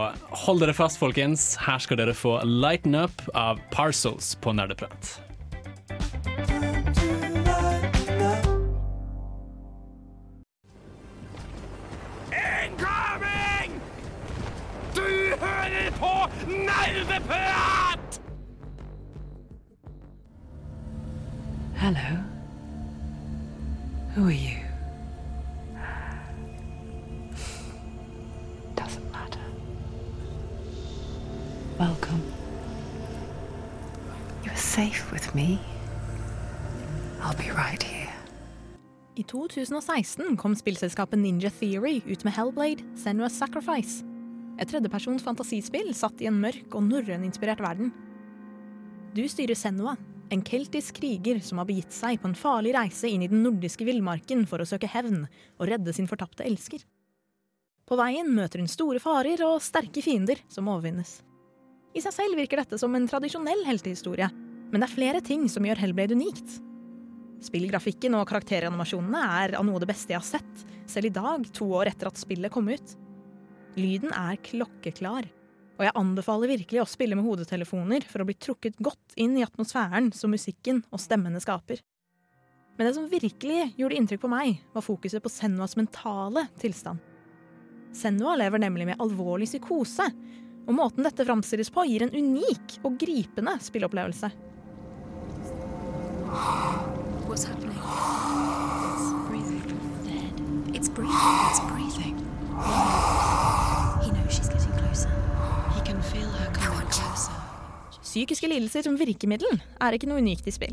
[0.47, 1.57] hold dere fast, folkens.
[1.63, 5.19] Her skal dere få 'Lighten Up' av Parcels på Nerdeprat.
[17.19, 18.21] Nerdeprat!
[21.75, 22.23] Hello.
[24.15, 24.57] Who are you?
[28.76, 29.41] Doesn't matter.
[31.78, 32.23] Welcome.
[34.45, 35.59] You're safe with me.
[37.21, 38.13] I'll be right here.
[39.17, 44.07] I 2016 kom spillselskapet Ninja Theory ut med Hellblade, Senua's Sacrifice.
[44.58, 47.92] Et tredjepersons fantasispill satt i en mørk og norrøninspirert verden.
[49.14, 49.94] Du styrer Senua,
[50.34, 53.86] en keltisk kriger som har begitt seg på en farlig reise inn i den nordiske
[53.88, 55.23] villmarken for å søke hevn
[55.56, 56.82] og redde sin fortapte elsker.
[57.88, 61.23] På veien møter hun store farer og sterke fiender som overvinnes.
[61.97, 64.28] I seg selv virker dette som en tradisjonell heltehistorie,
[64.68, 66.58] men det er flere ting som gjør Hellblade unikt.
[67.47, 71.47] Spillgrafikken og karakteranimasjonene er av noe av det beste jeg har sett, selv i dag,
[71.56, 72.97] to år etter at spillet kom ut.
[73.78, 75.28] Lyden er klokkeklar,
[75.78, 79.45] og jeg anbefaler virkelig å spille med hodetelefoner for å bli trukket godt inn i
[79.47, 81.78] atmosfæren som musikken og stemmene skaper.
[82.78, 86.99] Men det som virkelig gjorde inntrykk på meg, var fokuset på Senuas mentale tilstand.
[87.95, 90.08] Senua lever nemlig med alvorlig psykose,
[90.69, 94.32] og måten dette framstilles på, gir en unik og gripende spilleopplevelse.
[97.28, 97.78] What's happening?
[97.78, 99.62] It's breathing.
[100.04, 100.76] Dead.
[100.76, 101.14] It's breathing.
[101.49, 103.18] It's breathing.
[108.08, 110.73] Psykiske lidelser som virkemiddel er ikke noe unikt i spill.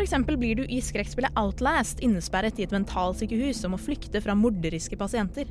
[0.00, 4.98] Eksempel blir du i skrekkspillet Outlast innesperret i et mentalsykehus og må flykte fra morderiske
[5.00, 5.48] pasienter.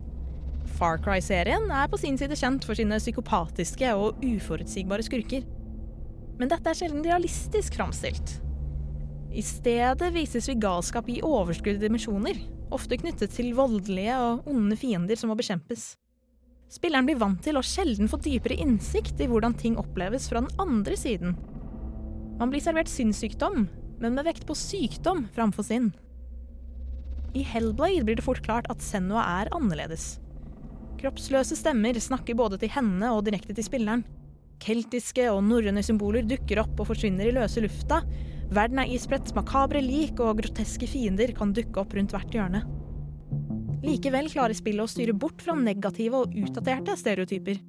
[0.77, 5.45] Far Cry-serien er på sin side kjent for sine psykopatiske og uforutsigbare skurker.
[6.37, 8.37] Men dette er sjelden realistisk framstilt.
[9.31, 12.37] I stedet vises vi galskap i overskudde dimensjoner,
[12.73, 15.93] ofte knyttet til voldelige og onde fiender som må bekjempes.
[16.71, 20.61] Spilleren blir vant til å sjelden få dypere innsikt i hvordan ting oppleves fra den
[20.61, 21.35] andre siden.
[22.39, 23.65] Man blir servert sinnssykdom,
[23.99, 25.91] men med vekt på sykdom framfor sinn.
[27.35, 30.15] I Hellblade blir det fort klart at Senua er annerledes.
[31.01, 34.05] Kroppsløse stemmer snakker både til henne og direkte til spilleren.
[34.61, 37.99] Keltiske og norrøne symboler dukker opp og forsvinner i løse lufta.
[38.53, 42.63] Verden er isbredt makabre lik, og groteske fiender kan dukke opp rundt hvert hjørne.
[43.81, 47.61] Likevel klarer spillet å styre bort fra negative og utdaterte stereotyper.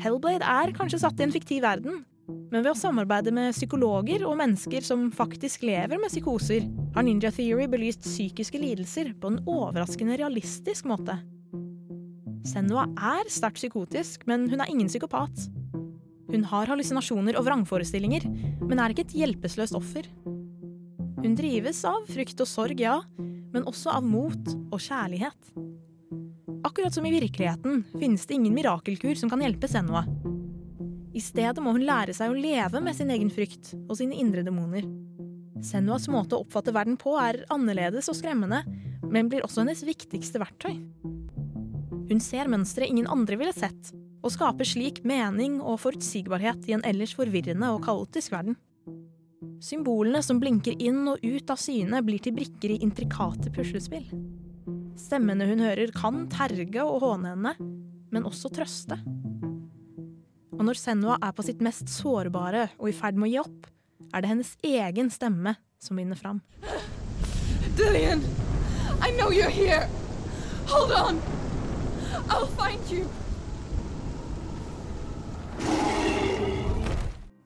[0.00, 2.04] Hellblade er kanskje satt i en fiktiv verden,
[2.48, 6.64] men ved å samarbeide med psykologer og mennesker som faktisk lever med psykoser,
[6.94, 11.18] har Ninja Theory belyst psykiske lidelser på en overraskende realistisk måte.
[12.48, 15.48] Senua er sterkt psykotisk, men hun er ingen psykopat.
[16.28, 18.24] Hun har hallusinasjoner og vrangforestillinger,
[18.64, 20.08] men er ikke et hjelpeløst offer.
[21.18, 23.00] Hun drives av frykt og sorg, ja,
[23.54, 25.52] men også av mot og kjærlighet.
[26.66, 30.04] Akkurat som i virkeligheten finnes det ingen mirakelkur som kan hjelpe Senua.
[31.14, 34.44] I stedet må hun lære seg å leve med sin egen frykt og sine indre
[34.46, 34.84] demoner.
[35.64, 38.60] Senuas måte å oppfatte verden på er annerledes og skremmende,
[39.08, 40.76] men blir også hennes viktigste verktøy.
[42.08, 46.84] Hun ser mønstre ingen andre ville sett, og skaper slik mening og forutsigbarhet i en
[46.86, 48.58] ellers forvirrende og kaotisk verden.
[49.62, 54.06] Symbolene som blinker inn og ut av syne, blir til brikker i intrikate puslespill.
[54.98, 57.54] Stemmene hun hører, kan terge og håne henne,
[58.10, 58.98] men også trøste.
[60.58, 63.68] Og når Senua er på sitt mest sårbare og i ferd med å gi opp,
[64.10, 66.42] er det hennes egen stemme som vinner fram.
[67.78, 68.24] Dillian,
[68.98, 69.86] I know you're here.
[70.66, 71.22] Hold on.
[72.28, 73.06] I'll find you.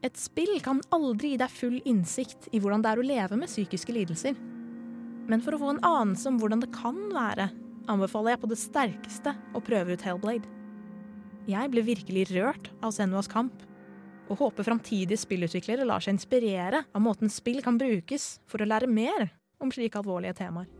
[0.02, 3.50] Et spill kan aldri gi deg full innsikt i hvordan det er å leve med
[3.50, 4.34] psykiske lidelser.
[5.30, 7.52] Men for å få en anelse om hvordan det kan være,
[7.90, 10.50] anbefaler jeg på det sterkeste å prøve ut Hellblade.
[11.46, 13.54] Jeg ble virkelig rørt av Senuas kamp,
[14.30, 18.90] og håper framtidige spillutviklere lar seg inspirere av måten spill kan brukes for å lære
[18.90, 19.28] mer
[19.62, 20.70] om slike alvorlige temaer.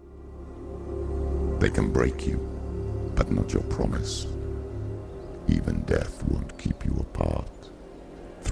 [1.63, 2.43] They can break you,
[3.15, 4.27] but not your promise.
[5.47, 7.52] Even death won't keep you apart.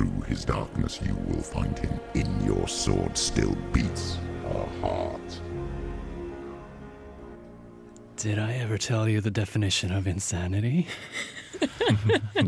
[0.00, 1.92] Through his darkness you will find him.
[2.14, 5.40] In your sword still beats a heart.
[8.16, 10.86] Did I ever tell you the definition of insanity?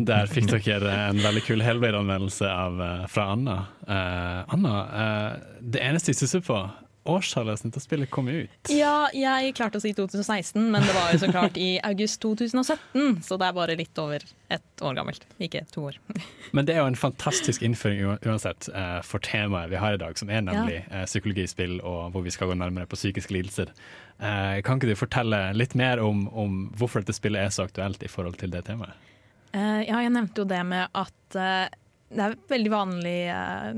[0.09, 3.59] Der fikk dere en veldig kul Hellblade-anmeldelse av, eh, fra Anna.
[3.85, 6.57] Eh, Anna, eh, det eneste jeg stusser på,
[7.09, 8.71] årstallet til spillet kom ut.
[8.71, 13.23] Ja, jeg klarte å si 2016, men det var jo så klart i august 2017,
[13.27, 15.99] så det er bare litt over ett år gammelt, ikke to år.
[16.53, 20.19] Men det er jo en fantastisk innføring uansett eh, for temaet vi har i dag,
[20.21, 21.07] som er nemlig ja.
[21.09, 23.73] psykologispill og hvor vi skal gå nærmere på psykiske lidelser.
[24.19, 28.05] Eh, kan ikke du fortelle litt mer om, om hvorfor dette spillet er så aktuelt
[28.05, 28.93] i forhold til det temaet?
[29.53, 31.73] Eh, ja, jeg nevnte jo det med at eh,
[32.13, 33.73] det er veldig vanlig eh,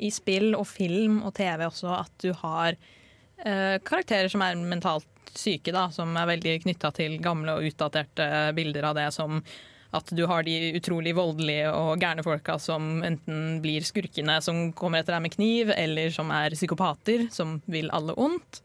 [0.00, 5.08] i spill og film og TV også at du har eh, karakterer som er mentalt
[5.36, 9.42] syke, da, som er veldig knytta til gamle og utdaterte bilder av det som
[9.90, 15.02] at du har de utrolig voldelige og gærne folka som enten blir skurkene som kommer
[15.02, 18.62] etter deg med kniv, eller som er psykopater som vil alle ondt.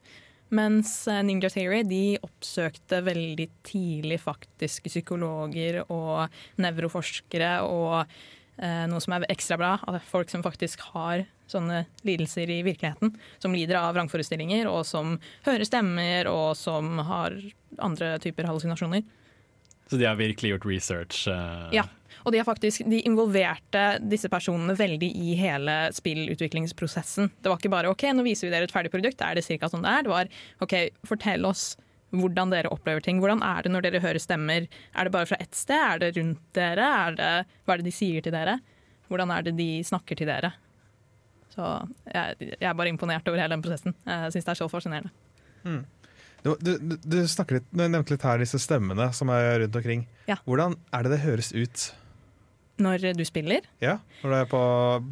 [0.54, 6.30] Mens eh, Ninja Theory de oppsøkte veldig tidlig faktisk psykologer og
[6.62, 8.06] nevroforskere og
[8.58, 13.12] noe som er ekstra bra, at folk som faktisk har sånne lidelser i virkeligheten,
[13.44, 17.36] som lider av vrangforestillinger og som hører stemmer og som har
[17.84, 19.04] andre typer hallusinasjoner.
[19.86, 21.28] Så de har virkelig gjort research.
[21.30, 21.70] Uh...
[21.76, 21.86] Ja,
[22.24, 27.30] og de, har faktisk, de involverte disse personene veldig i hele spillutviklingsprosessen.
[27.38, 29.70] Det var ikke bare OK, nå viser vi dere et ferdig produkt, er det ca.
[29.70, 30.08] sånn det er.
[30.08, 30.32] Det var
[30.66, 31.76] OK, fortell oss
[32.20, 33.20] hvordan dere opplever ting.
[33.24, 34.68] Hvordan er det når dere hører stemmer?
[34.96, 35.80] Er det bare fra ett sted?
[35.80, 36.86] Er det rundt dere?
[37.08, 37.32] Er det,
[37.66, 38.60] hva er det de sier til dere?
[39.10, 40.54] Hvordan er det de snakker til dere?
[41.56, 41.68] Så
[42.12, 43.96] jeg, jeg er bare imponert over hele den prosessen.
[44.06, 45.14] Jeg syns det er så fascinerende.
[46.46, 50.04] Du, du, du, du litt, du nevnte litt her disse stemmene som er rundt omkring.
[50.30, 50.38] Ja.
[50.46, 51.86] Hvordan er det det høres ut?
[52.78, 54.60] Når du spiller Ja, på,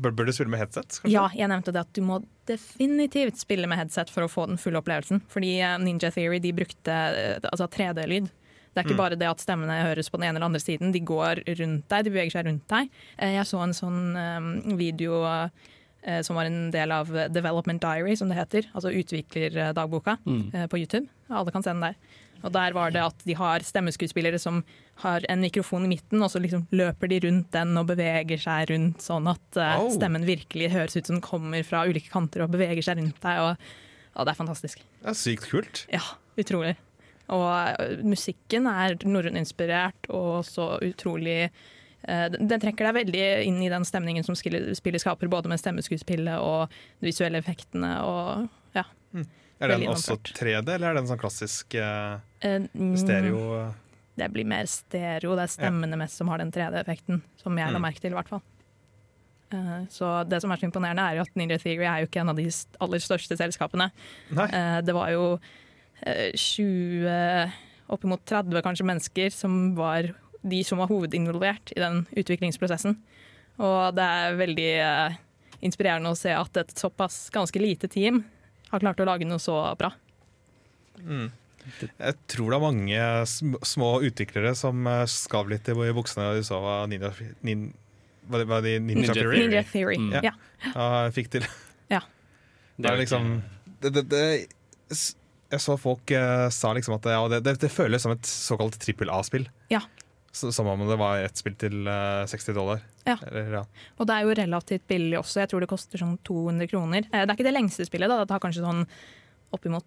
[0.01, 0.99] bør, bør du spille med headset?
[0.99, 1.11] kanskje?
[1.13, 4.57] Ja, jeg nevnte det at du må definitivt spille med headset for å få den
[4.59, 5.21] fulle opplevelsen.
[5.31, 8.27] Fordi eh, Ninja Theory de brukte eh, altså 3D-lyd.
[8.73, 9.03] Det er ikke Mm.
[9.05, 12.03] bare det at stemmene høres på den ene eller andre siden, de går rundt deg,
[12.03, 12.89] de beveger seg rundt deg.
[13.19, 15.23] Eh, Jeg så en sånn video
[16.21, 18.65] som var en del av Development Diary, som det heter.
[18.75, 20.67] Altså utviklerdagboka Mm.
[20.67, 21.07] på YouTube.
[21.29, 21.95] Alle kan se den der.
[22.43, 24.65] Og der var det at de har stemmeskuespillere som
[25.01, 28.69] har en mikrofon i midten, og så liksom løper de rundt den og beveger seg
[28.71, 32.53] rundt, sånn at uh, stemmen virkelig høres ut som den kommer fra ulike kanter og
[32.53, 33.41] beveger seg rundt deg.
[33.41, 33.69] Og,
[34.13, 34.83] og det er fantastisk.
[35.01, 35.85] Det er sykt kult.
[35.93, 36.03] Ja,
[36.39, 36.75] utrolig.
[37.33, 43.61] Og uh, musikken er norrøninspirert og så utrolig uh, den den trekker deg veldig inn
[43.65, 47.95] i den stemningen som spillet skaper, både med stemmeskuespillet og de visuelle effektene.
[48.05, 48.85] Og, ja.
[49.63, 51.77] Er den også 3D, eller er den sånn klassisk
[52.43, 53.39] Eh, mm, stereo?
[54.17, 55.35] Det blir mer stereo.
[55.35, 57.81] Det er stemmene mest som har den 3D-effekten, som jeg la Mm.
[57.87, 58.41] merke til, i hvert fall.
[59.53, 62.21] Uh, Så det som er så imponerende, er jo at Ninja Theory er jo ikke
[62.21, 62.45] en av de
[62.81, 63.91] aller største selskapene.
[64.31, 65.39] Eh, Det var jo
[66.05, 67.51] uh, 20,
[67.89, 72.97] oppimot 30 kanskje mennesker som var de som var hovedinvolvert i den utviklingsprosessen.
[73.59, 75.15] Og det er veldig eh,
[75.61, 78.23] inspirerende å se at et såpass ganske lite team
[78.71, 79.91] har klart å lage noe så bra.
[80.99, 81.31] Mm.
[81.99, 86.43] Jeg tror det er mange små utviklere som skav litt i i buksene da de
[86.47, 87.11] så hva Ninja,
[87.43, 87.73] nin,
[88.27, 90.11] var det- var det Ninja, Ninja Theory Ninja Theory, Mm.
[90.23, 90.31] ja.
[90.73, 91.09] Ja.
[91.11, 91.45] fikk til.
[91.89, 92.01] Ja.
[92.77, 93.41] Det er liksom
[93.81, 94.23] det, det, det,
[95.51, 98.79] Jeg så folk uh, sa liksom at ja, det, det, det føles som et såkalt
[98.81, 99.45] trippel A-spill.
[99.69, 99.81] Ja.
[100.33, 102.79] Som om det var ett spill til uh, 60 dollar.
[103.05, 103.17] Ja.
[103.27, 103.63] Eller, ja.
[103.99, 105.43] Og det er jo relativt billig også.
[105.43, 107.05] Jeg tror det koster sånn 200 kroner.
[107.11, 108.17] Eh, Det er ikke det lengste spillet, da.
[108.23, 108.81] Det tar kanskje sånn
[109.53, 109.85] oppimot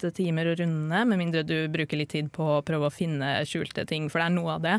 [0.00, 3.40] åtte timer å runde, med mindre du bruker litt tid på å prøve å finne
[3.48, 4.78] skjulte ting, for det er noe av det.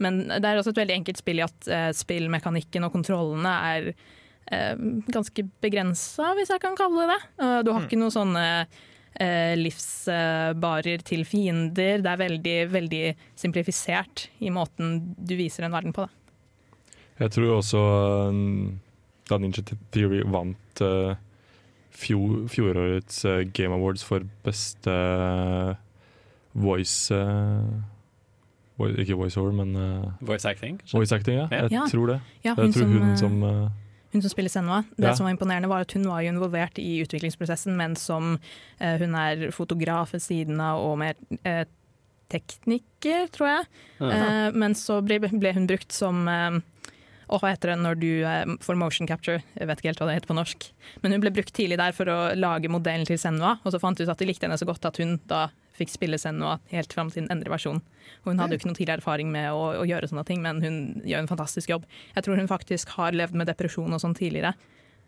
[0.00, 3.90] Men det er også et veldig enkelt spill i at eh, spillmekanikken og kontrollene er
[3.90, 4.76] eh,
[5.12, 7.20] ganske begrensa, hvis jeg kan kalle det det.
[7.42, 8.46] Eh, du har ikke noen sånne
[9.20, 12.00] eh, livsbarer til fiender.
[12.00, 13.04] Det er veldig, veldig
[13.42, 16.06] simplifisert i måten du viser en verden på.
[16.06, 16.16] Da.
[17.20, 17.80] Jeg tror også
[18.32, 18.78] um,
[19.28, 19.60] da Ninja
[19.92, 21.12] Theory vant uh,
[21.90, 25.74] fjor, fjorårets uh, Game Awards for beste uh,
[26.54, 27.64] voice uh,
[28.78, 30.80] voi- Ikke voiceover, men uh, Voice acting.
[30.92, 31.36] voice acting.
[31.38, 31.48] Ja.
[31.50, 31.62] Ja.
[31.62, 31.86] Jeg Ja.
[31.90, 32.20] tror det.
[32.44, 33.70] Ja, jeg tror hun som, som uh,
[34.12, 34.82] Hun som spiller Senua.
[34.96, 35.14] Det Ja.
[35.14, 38.38] som var imponerende var at Hun var jo involvert i utviklingsprosessen, men som
[38.80, 41.64] eh, hun er fotograf ved siden av og mer eh,
[42.28, 43.64] tekniker, tror jeg.
[44.00, 46.58] Eh, men så ble, ble hun brukt som eh,
[47.30, 49.40] og hva heter det når du eh, får motion capture?
[49.54, 50.66] Jeg vet ikke helt hva det heter på norsk.
[51.04, 53.98] Men hun ble brukt tidlig der for å lage modellen til Senua, og så fant
[54.00, 56.92] de ut at de likte henne så godt at hun da fikk spille Senua helt
[56.92, 57.80] fram til den endre versjonen.
[58.26, 60.80] Hun hadde jo ikke noe tidligere erfaring med å, å gjøre sånne ting, men hun
[61.08, 61.86] gjør en fantastisk jobb.
[62.16, 64.52] Jeg tror hun faktisk har levd med depresjon og sånn tidligere,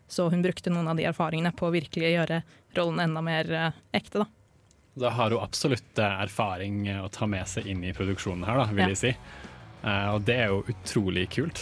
[0.09, 2.39] så hun brukte noen av de erfaringene på å virkelig gjøre
[2.79, 4.29] rollen enda mer eh, ekte, da.
[5.03, 8.65] Da har hun absolutt eh, erfaring å ta med seg inn i produksjonen her, da,
[8.71, 8.89] vil Ja.
[8.95, 9.13] jeg si.
[9.83, 11.59] Og det er jo utrolig kult.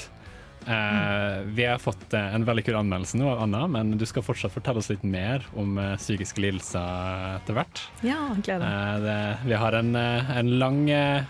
[0.68, 4.22] Eh, Vi har fått uh, en veldig kul anmeldelse nå av Anna, men du skal
[4.24, 7.82] fortsatt fortelle oss litt mer om uh, psykiske lidelser etter hvert.
[8.06, 8.72] Ja, gleder meg.
[8.72, 11.24] Eh, det, vi har en, eh, en lang eh,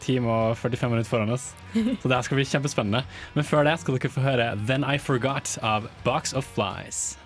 [0.00, 1.50] time og 45 minutter foran oss,
[2.00, 3.04] så det her skal bli kjempespennende.
[3.36, 7.16] Men før det skal dere få høre Then I Forgot av Box of Flies.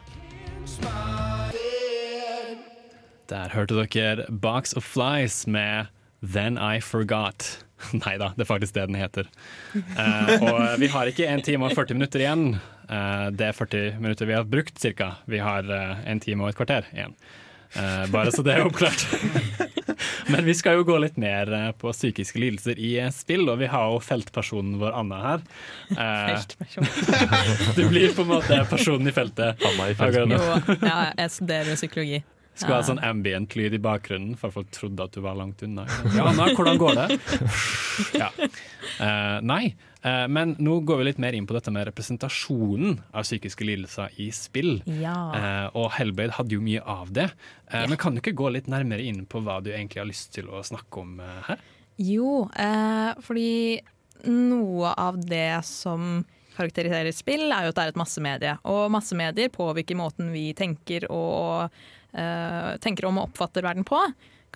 [3.31, 5.87] Der hørte dere Box of Flies med
[6.23, 7.65] Then I Forgot.
[8.05, 9.29] Nei da, det er faktisk det den heter.
[9.75, 12.49] Uh, og vi har ikke 1 time og 40 minutter igjen.
[12.91, 15.15] Uh, det er 40 minutter vi har brukt cirka.
[15.31, 17.17] Vi har en time og et kvarter igjen.
[17.75, 19.07] Eh, bare så det er oppklart.
[20.33, 23.93] Men vi skal jo gå litt mer på psykiske lidelser i spill, og vi har
[23.93, 25.45] jo feltpersonen vår Anna her.
[25.95, 26.91] Eh, Feltperson.
[27.79, 29.63] du blir på en måte personen i feltet.
[29.71, 30.35] Anna i feltet.
[30.35, 32.23] Jo, ja, jeg studerer psykologi.
[32.61, 35.87] Skal ha sånn ambient lyd i bakgrunnen, for folk trodde at du var langt unna.
[36.17, 37.21] Ja, Anna, hvordan går det?
[38.21, 38.29] Ja.
[39.01, 43.25] Uh, nei, uh, men nå går vi litt mer inn på dette med representasjonen av
[43.25, 44.81] psykiske lidelser i spill.
[45.01, 45.17] Ja.
[45.33, 47.31] Uh, og Hellblade hadde jo mye av det.
[47.71, 50.33] Eh, Men kan du ikke gå litt nærmere inn på hva du egentlig har lyst
[50.37, 51.63] til å snakke om her?
[52.01, 53.81] Jo, eh, fordi
[54.29, 56.25] noe av det som
[56.57, 58.57] karakteriserer spill, er jo at det er et massemedie.
[58.69, 61.71] Og massemedier påvirker måten vi tenker og
[62.13, 63.99] tenker om og oppfatter verden på.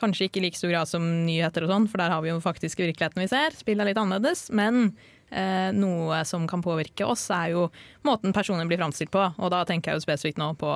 [0.01, 2.41] Kanskje ikke i like stor grad som nyheter og sånn, for der har vi jo
[2.43, 3.55] faktisk virkeligheten vi ser.
[3.55, 4.89] Spill er litt annerledes, men
[5.31, 7.69] eh, noe som kan påvirke oss, er jo
[8.07, 9.23] måten personer blir framstilt på.
[9.39, 10.73] Og da tenker jeg jo spesifikt nå på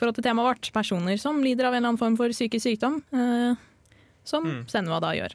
[0.00, 2.98] forhold til temaet vårt, personer som lider av en eller annen form for psykisk sykdom.
[3.14, 3.54] Eh,
[4.26, 5.34] som Senua da gjør.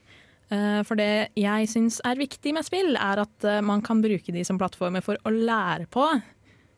[0.52, 4.34] Eh, For det jeg syns er viktig med spill, er at eh, man kan bruke
[4.34, 6.06] de som plattformer for å lære på.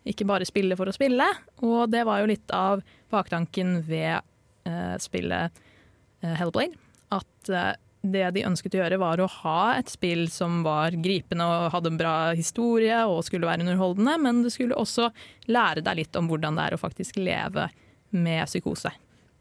[0.07, 1.27] Ikke bare spille for å spille.
[1.65, 4.19] Og det var jo litt av baktanken ved
[4.67, 5.61] eh, spillet
[6.23, 6.77] eh, Hellblade.
[7.13, 7.73] At eh,
[8.07, 11.91] det de ønsket å gjøre, var å ha et spill som var gripende og hadde
[11.93, 15.09] en bra historie og skulle være underholdende, men det skulle også
[15.51, 17.67] lære deg litt om hvordan det er å faktisk leve
[18.15, 18.93] med psykose.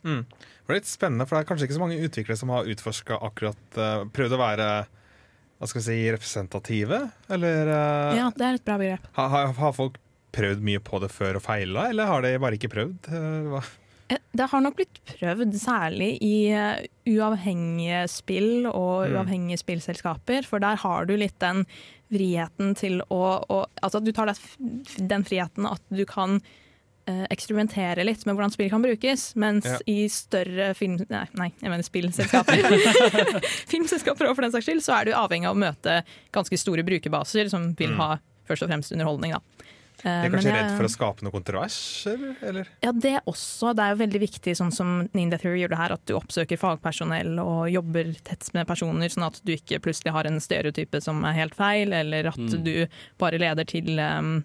[0.07, 0.25] Mm.
[0.27, 3.19] Det er litt spennende, for det er kanskje ikke så mange utviklere som har utforska
[3.27, 4.69] akkurat eh, Prøvd å være
[5.57, 6.99] hva skal vi si, representative,
[7.33, 7.71] eller
[8.13, 9.07] Ja, det er et bra begrep.
[9.17, 9.97] har, har folk
[10.37, 13.09] prøvd mye på det før og feila, eller har de bare ikke prøvd?
[13.09, 13.63] Eh, hva?
[14.13, 19.17] Eh, Det har nok blitt prøvd, særlig i eh, uavhengige spill og Mm.
[19.17, 21.65] uavhengige spillselskaper, for der har du litt den
[22.13, 24.31] friheten til å, å Altså du tar
[25.01, 26.41] den friheten at du kan
[27.07, 29.77] eksperimentere litt med hvordan spill kan brukes, mens Ja.
[29.87, 30.97] i større film...
[31.09, 32.63] Nei, nei jeg mener spillselskaper.
[33.71, 36.01] Filmselskaper og for den saks skyld, så er du avhengig av å møte
[36.35, 38.01] ganske store brukerbaser som vil Mm.
[38.03, 38.19] ha
[38.49, 39.41] først og fremst underholdning, da.
[40.03, 42.67] De Eh, er kanskje jeg- redd for å skape noe kontroverser, eller?
[42.83, 43.75] ja, det også.
[43.75, 46.59] Det er jo veldig viktig, sånn som Ninja Theory gjør det her, at du oppsøker
[46.61, 51.25] fagpersonell og jobber tett med personer, sånn at du ikke plutselig har en stereotype som
[51.25, 52.63] er helt feil, eller at Mm.
[52.65, 52.87] du
[53.19, 54.45] bare leder til um,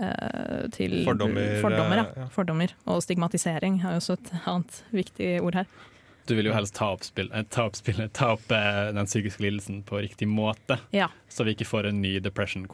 [0.00, 2.04] eh, til Fordommer, fordommer, ja.
[2.04, 2.26] eh, ja.
[2.28, 2.70] fordommer.
[2.86, 5.66] Og stigmatisering er jo også et annet viktig ord her.
[6.26, 9.04] Du vil jo helst ta opp, spill, eh, ta opp, spill, ta opp eh, den
[9.06, 11.08] psykiske lidelsen på riktig måte, Ja.
[11.28, 12.66] så vi ikke får en ny Depression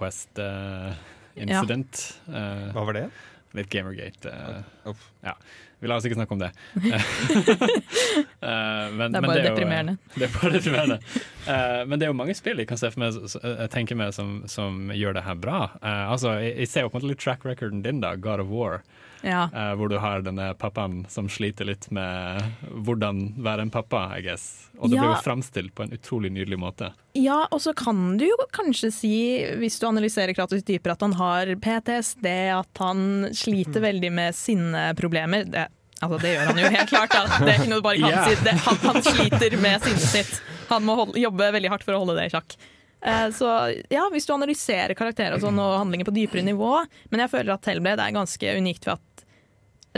[1.36, 2.04] Quest-incident.
[2.26, 3.08] Hva var det?
[3.56, 4.32] litt Gamergate.
[4.84, 4.94] Uh,
[5.24, 5.36] ja.
[5.78, 6.52] Vi lar oss ikke snakke om det.
[8.46, 9.92] Eh, men, Det er bare jo, eh, deprimerende.
[10.14, 10.96] Det er bare deprimerende.
[11.50, 14.12] Eh, men det er jo mange spill jeg kan se for meg jeg tenker meg
[14.14, 15.58] som, som gjør det her bra.
[15.82, 18.80] Altså, jeg, ser jo på en måte litt track recorden din, da, God of War.
[19.26, 19.48] Ja.
[19.74, 22.44] hvor du har denne pappaen som sliter litt med
[22.86, 24.68] hvordan være en pappa, I guess.
[24.78, 26.92] Og det blir jo framstilt på en utrolig nydelig måte.
[27.16, 29.16] Ja, og så kan du jo kanskje si,
[29.56, 35.48] hvis du analyserer Kratos dypere, at han har PTSD, at han sliter veldig med sinneproblemer.
[35.48, 35.65] Det,
[36.00, 37.40] altså, det gjør han jo helt klart, da.
[37.40, 38.30] Det er ikke noe du bare kan yeah.
[38.30, 38.44] si.
[38.44, 40.40] Det, han, han sliter med sinnet sitt.
[40.70, 42.56] Han må holde, jobbe veldig hardt for å holde det i sjakk.
[43.06, 43.50] Eh, Så
[43.92, 46.72] ja, hvis du analyserer karakterer og sånn og handlinger på dypere nivå
[47.12, 49.16] Men jeg føler at Hellblade er ganske unikt ved at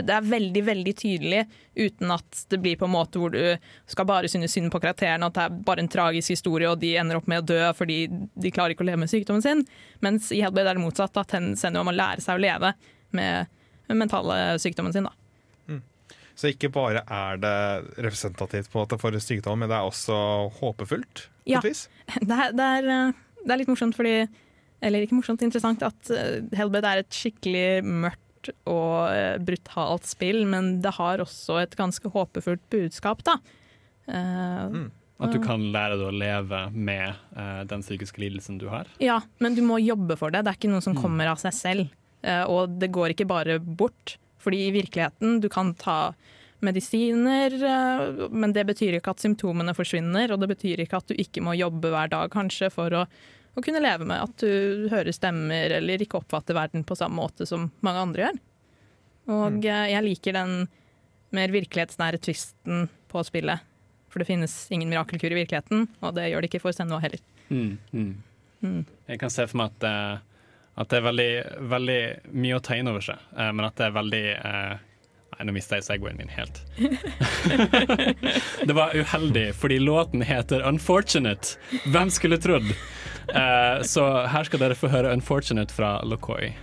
[0.05, 1.41] det er veldig veldig tydelig,
[1.75, 3.41] uten at det blir på en måte hvor du
[3.89, 6.93] skal bare synes synd på karakterene, at det er bare en tragisk historie, og de
[7.01, 9.65] ender opp med å dø fordi de klarer ikke å leve med sykdommen sin.
[10.05, 12.71] Mens i Hellblade er det motsatt, at hen sender om å lære seg å leve
[13.11, 13.51] med
[13.91, 15.09] mentale sykdommen sin.
[15.09, 15.18] Da.
[16.39, 17.55] Så ikke bare er det
[17.99, 20.19] representativt på en måte for sykdom, men det er også
[20.61, 21.25] håpefullt.
[21.27, 21.59] på Ja.
[21.59, 21.87] et vis.
[22.23, 23.11] Det er, det, er, eh,
[23.43, 24.29] det er litt morsomt fordi
[24.81, 26.11] Eller ikke morsomt, interessant at
[26.55, 32.07] Helbed er et skikkelig mørkt og eh, brutalt spill, men det har også et ganske
[32.13, 33.35] håpefullt budskap, da.
[34.07, 34.87] Mm.
[35.19, 38.87] At du kan lære deg å leve med uh, den psykiske lidelsen du har.
[39.03, 40.45] Ja, men du må jobbe for det.
[40.47, 41.89] Det er ikke noe som kommer av seg selv.
[42.23, 44.15] Uh, og det går ikke bare bort.
[44.39, 46.13] Fordi i virkeligheten, du kan ta
[46.59, 51.15] medisiner, eh, men det betyr ikke at symptomene forsvinner, og det betyr ikke at du
[51.19, 53.05] ikke må jobbe hver dag kanskje for å,
[53.55, 57.47] å kunne leve med at du hører stemmer eller ikke oppfatter verden på samme måte
[57.49, 58.43] som mange andre gjør.
[59.39, 60.55] Og eh, jeg liker den
[61.35, 63.65] mer virkelighetsnære tvisten på spillet.
[64.09, 67.21] For det finnes ingen mirakelkur i virkeligheten, og det gjør det ikke for Senua heller.
[67.49, 68.13] Mm, mm.
[68.65, 68.81] Mm.
[69.07, 70.23] Jeg kan se for meg at, eh,
[70.79, 71.31] at det er veldig,
[71.71, 72.01] veldig
[72.39, 74.77] mye å ta inn over seg, eh, men at det er veldig eh,
[75.39, 76.57] Nei, nå mista jeg segwayen min helt.
[78.67, 81.53] det var uheldig, fordi låten heter 'Unfortunate'.
[81.93, 82.67] Hvem skulle trodd?
[83.31, 86.55] Eh, så her skal dere få høre 'Unfortunate' fra Lokoi.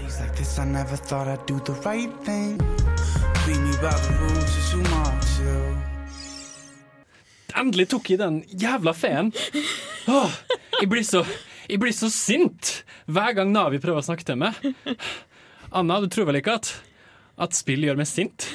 [0.00, 2.56] Like this, I never thought I'd do the right thing.
[3.46, 5.76] Beat me by the rules, it's too much, yo.
[7.60, 9.32] Endelig tok jeg den jævla feen!
[10.08, 10.30] Åh,
[10.80, 11.24] jeg, blir så,
[11.70, 12.80] jeg blir så sint
[13.10, 14.56] hver gang Navi prøver å snakke til meg.
[15.70, 16.70] Anna, du tror vel ikke at,
[17.40, 18.48] at spill gjør meg sint?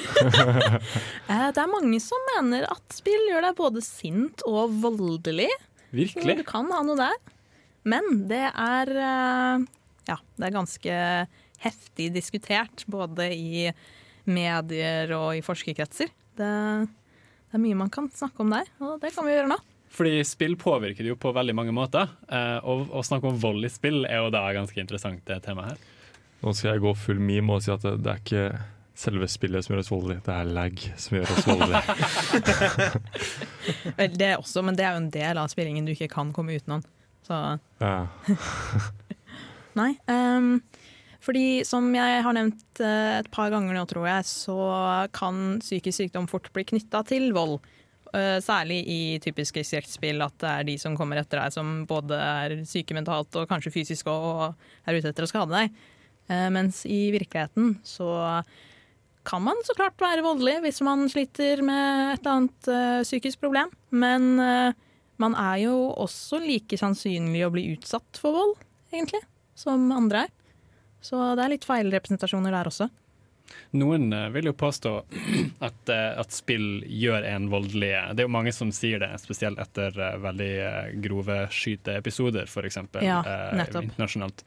[1.26, 5.48] Eh, Det er mange som mener at spill gjør deg både sint og voldelig.
[5.96, 6.36] Virkelig?
[6.42, 7.16] du kan ha noe der.
[7.86, 9.64] Men det er eh,
[10.10, 10.98] Ja, det er ganske
[11.62, 13.70] heftig diskutert, både i
[14.28, 16.10] medier og i forskerkretser.
[16.36, 16.50] Det,
[16.90, 19.58] det er mye man kan snakke om der, og det kan vi gjøre nå.
[19.96, 22.10] Fordi spill påvirker det jo på veldig mange måter.
[22.28, 25.72] eh, Og å snakke om vold i spill er jo da ganske interessant, det temaet
[25.72, 25.78] her.
[26.42, 28.46] Nå skal jeg gå full meme og si at det, det er ikke
[28.96, 31.82] selve spillet som gjør oss voldelige, det er lag som gjør oss voldelige.
[34.20, 36.84] Det også, men det er jo en del av spillingen du ikke kan komme utenom.
[37.26, 37.40] Så
[37.82, 38.06] Ja.
[39.80, 39.90] Nei.
[40.08, 40.62] Um,
[41.20, 44.56] fordi som jeg har nevnt eh, et par ganger nå, tror jeg, så
[45.16, 47.58] kan psykisk sykdom fort bli knytta til vold.
[48.16, 52.16] Eh, særlig i typiske skrekkspill, at det er de som kommer etter deg som både
[52.16, 54.54] er syke mentalt og kanskje fysisk og
[54.86, 55.74] er ute etter å skade deg.
[56.30, 58.08] Eh, mens i virkeligheten så
[59.26, 63.42] kan man så klart være voldelig hvis man sliter med et eller annet eh, psykisk
[63.42, 63.72] problem.
[63.90, 64.32] Men
[65.16, 68.58] man er jo også like sannsynlig å bli utsatt for vold,
[68.92, 69.22] egentlig,
[69.56, 70.34] som andre er.
[71.04, 72.88] Så det er litt feilrepresentasjoner der også.
[73.76, 74.92] Noen eh, vil jo påstå
[75.66, 79.58] at, eh, at spill gjør en voldelig Det er jo mange som sier det, spesielt
[79.62, 82.78] etter eh, veldig eh, grove skyteepisoder, f.eks.
[83.02, 83.20] Ja,
[83.56, 83.84] nettopp.
[83.90, 84.44] internasjonalt.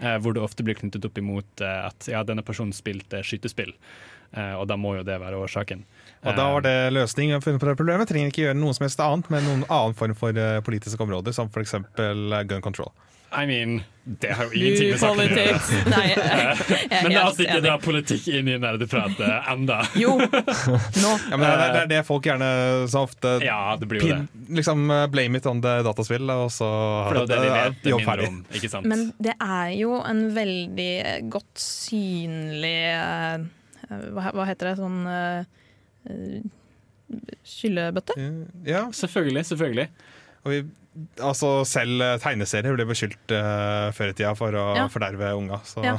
[0.00, 3.74] eh, hvor det ofte blir knyttet opp imot eh, at ja, denne personen spilte skytespill.
[4.32, 5.84] eh, og da må jo det være årsaken.
[6.22, 8.08] Og da var det løsning funnet på det problemet.
[8.08, 11.34] Trenger ikke gjøre noe som helst annet, men noen annen form for eh, politiske områder,
[11.34, 11.74] som f.eks.
[11.96, 12.92] gun control.
[13.32, 15.82] I mean, det har jo ingenting med saken å gjøre.
[15.92, 19.78] Nei, jeg, jeg er Men la oss ikke dra politikk inn i nerdepratet enda.
[19.98, 20.16] Jo,
[21.04, 21.12] nå.
[21.30, 22.48] Ja, men det, det er det folk gjerne
[22.90, 24.26] så ofte Ja, det blir jo pin,
[24.58, 26.68] liksom eh, blame it on the dataspill, og så
[27.08, 28.28] For det det vet jobb ferdig.
[28.32, 28.42] om.
[28.90, 30.92] Men det er jo en veldig
[31.32, 33.46] godt synlig uh,
[34.16, 34.76] hva, hva heter det?
[34.82, 36.42] Sånn eh,
[37.46, 38.16] skyllebøtte?
[38.66, 39.88] Ja, Selvfølgelig, selvfølgelig.
[40.42, 40.62] og vi,
[41.16, 44.88] altså Selv eh, tegneserier ble beskyldt uh, før i tida for å Ja.
[44.92, 45.62] forderve unga.
[45.64, 45.98] Så Ja.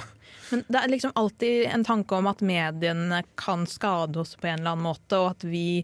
[0.52, 4.60] Men det er liksom alltid en tanke om at mediene kan skade oss på en
[4.60, 5.84] eller annen måte, og at vi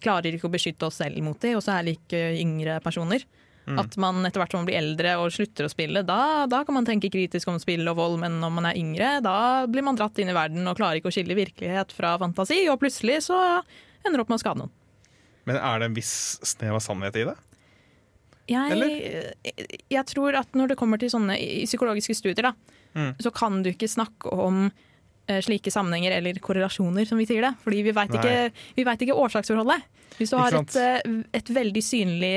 [0.00, 3.26] klarer ikke å beskytte oss selv mot dem, og så er det ikke yngre personer.
[3.66, 3.80] Mm.
[3.82, 6.76] At man etter hvert som man blir eldre og slutter å spille, da, da kan
[6.78, 9.98] man tenke kritisk om spill og vold, men når man er yngre, da blir man
[9.98, 13.40] dratt inn i verden og klarer ikke å skille virkelighet fra fantasi, og plutselig så
[14.06, 14.72] ender opp med å skade noen.
[15.50, 16.14] Men er det en viss
[16.46, 17.36] snev av sannhet i det?
[18.46, 19.34] Jeg,
[19.90, 21.34] jeg tror at når det kommer til sånne
[21.66, 22.54] psykologiske studier, da,
[22.96, 23.12] Mm.
[23.20, 24.70] så kan du ikke snakke om
[25.28, 27.52] eh, slike sammenhenger eller korrelasjoner, som vi sier det.
[27.60, 28.36] Fordi vi veit ikke,
[28.88, 29.84] vet ikke årsaksforholdet.
[30.16, 32.32] Hvis du Ikke har et, eh, et veldig synlig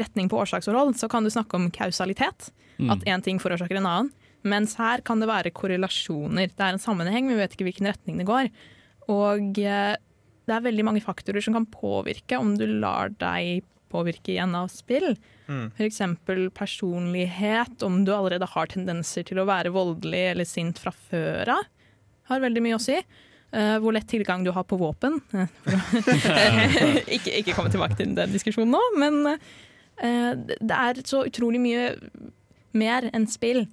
[0.00, 2.50] retning på årsaksforhold, så kan du snakke om kausalitet.
[2.78, 2.90] Mm.
[2.94, 4.12] At én ting forårsaker en annen.
[4.44, 6.48] Mens her kan det være korrelasjoner.
[6.48, 8.48] Det er en sammenheng, men vi vet ikke hvilken retning det går.
[9.10, 9.96] Og eh,
[10.48, 14.68] det er veldig mange faktorer som kan påvirke om du lar deg påvirke igjen av
[14.72, 15.14] spill.
[15.48, 15.70] Mm.
[15.76, 16.00] F.eks.
[16.56, 21.66] personlighet, om du allerede har tendenser til å være voldelig eller sint fra før av.
[22.28, 22.98] Har veldig mye å si.
[23.48, 25.16] Uh, hvor lett tilgang du har på våpen.
[27.16, 31.86] Ikke, ikke komme tilbake til den diskusjonen nå, men uh, det er så utrolig mye
[32.76, 33.64] mer enn spill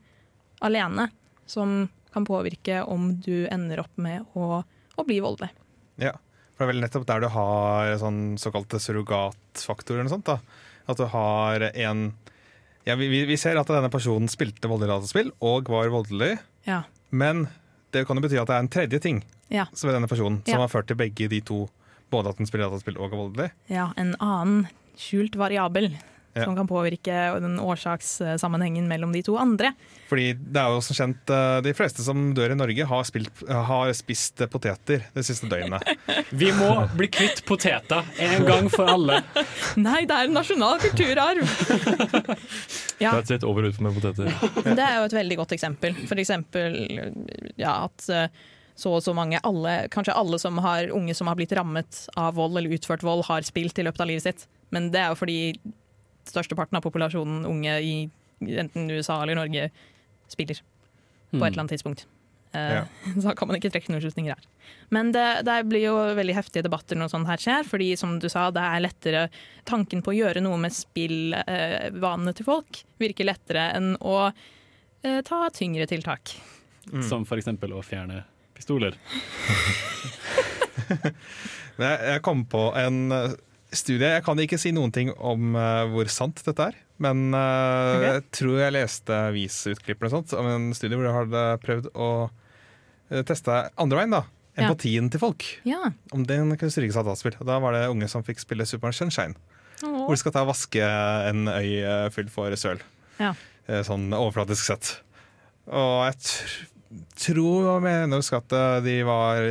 [0.63, 1.09] alene
[1.45, 5.51] som kan påvirke om du ender opp med å, å bli voldelig.
[5.99, 6.15] Ja,
[6.55, 9.99] for det er vel nettopp der du har sånn såkalte surrogatfaktorer.
[9.99, 10.39] eller sånt da.
[10.87, 12.13] At du har en
[12.85, 16.37] ja, vi, vi- ser at denne personen spilte voldelig dataspill og var voldelig,
[16.67, 16.83] Ja.
[17.11, 17.47] men
[17.91, 19.65] det kan jo bety at det er en tredje ting Ja.
[19.73, 21.67] som denne personen som har ført til begge de to,
[22.11, 23.51] både at den spiller dataspill og er voldelig.
[23.69, 25.97] ja, en annen skjult variabel
[26.35, 26.43] Ja.
[26.43, 29.69] som kan påvirke den årsakssammenhengen mellom de to andre.
[30.09, 33.43] Fordi det er jo som kjent eh, de fleste som dør i Norge har, spilt,
[33.47, 35.85] har spist poteter det siste døgnet.
[36.41, 39.21] Vi må bli kvitt poteter en gang for alle.
[39.79, 41.47] Nei, det er en nasjonal kulturarv!
[43.03, 44.35] ja, That's it, over og ut med poteter.
[44.75, 45.95] det er jo et veldig godt eksempel.
[46.09, 46.77] For eksempel
[47.55, 48.43] ja, at eh,
[48.75, 52.35] så og så mange, alle, kanskje alle som har unge som har blitt rammet av
[52.35, 54.47] vold eller utført vold, har spilt i løpet av livet sitt.
[54.75, 55.39] Men det er jo fordi
[56.31, 57.95] størsteparten av populasjonen unge i
[58.59, 59.69] enten USA eller Norge
[60.31, 60.59] spiller
[61.31, 62.05] på et eller annet tidspunkt.
[62.53, 62.83] Eh, Ja.
[63.21, 64.45] Så kan man ikke trekke noen slutninger her.
[64.89, 68.29] Men det, det blir jo veldig heftige debatter når sånt her skjer, fordi som du
[68.31, 69.23] sa, det er lettere
[69.67, 75.41] Tanken på å gjøre noe med spillvanene til folk virker lettere enn å eh, ta
[75.53, 76.35] tyngre tiltak.
[77.09, 78.23] Som for eksempel å fjerne
[78.55, 78.95] pistoler.
[81.75, 83.33] Jeg, jeg kom på en eh,
[83.77, 84.09] studie.
[84.17, 86.77] Jeg kan ikke si noen ting om uh, hvor sant dette er.
[87.01, 88.05] Men uh, okay.
[88.07, 92.09] jeg tror jeg leste avisutklipp om en studie hvor de hadde prøvd å
[93.11, 94.15] eh, teste andre veien.
[94.15, 94.23] da
[94.55, 94.69] Ja.
[94.69, 95.43] Empatien til folk.
[95.67, 95.89] Ja.
[96.15, 97.35] Om den kunne stryke av dataspill.
[97.43, 99.35] Da var det unge som fikk spille Super Sunshine.
[99.81, 100.05] Sunshine.
[100.05, 102.79] Hvor de skal ta og vaske en øy eh, fylt for søl.
[103.19, 103.33] Ja.
[103.83, 104.93] Sånn overflatisk sett.
[105.67, 106.63] Og jeg tr
[107.19, 108.53] tror og mener at
[108.85, 109.41] de var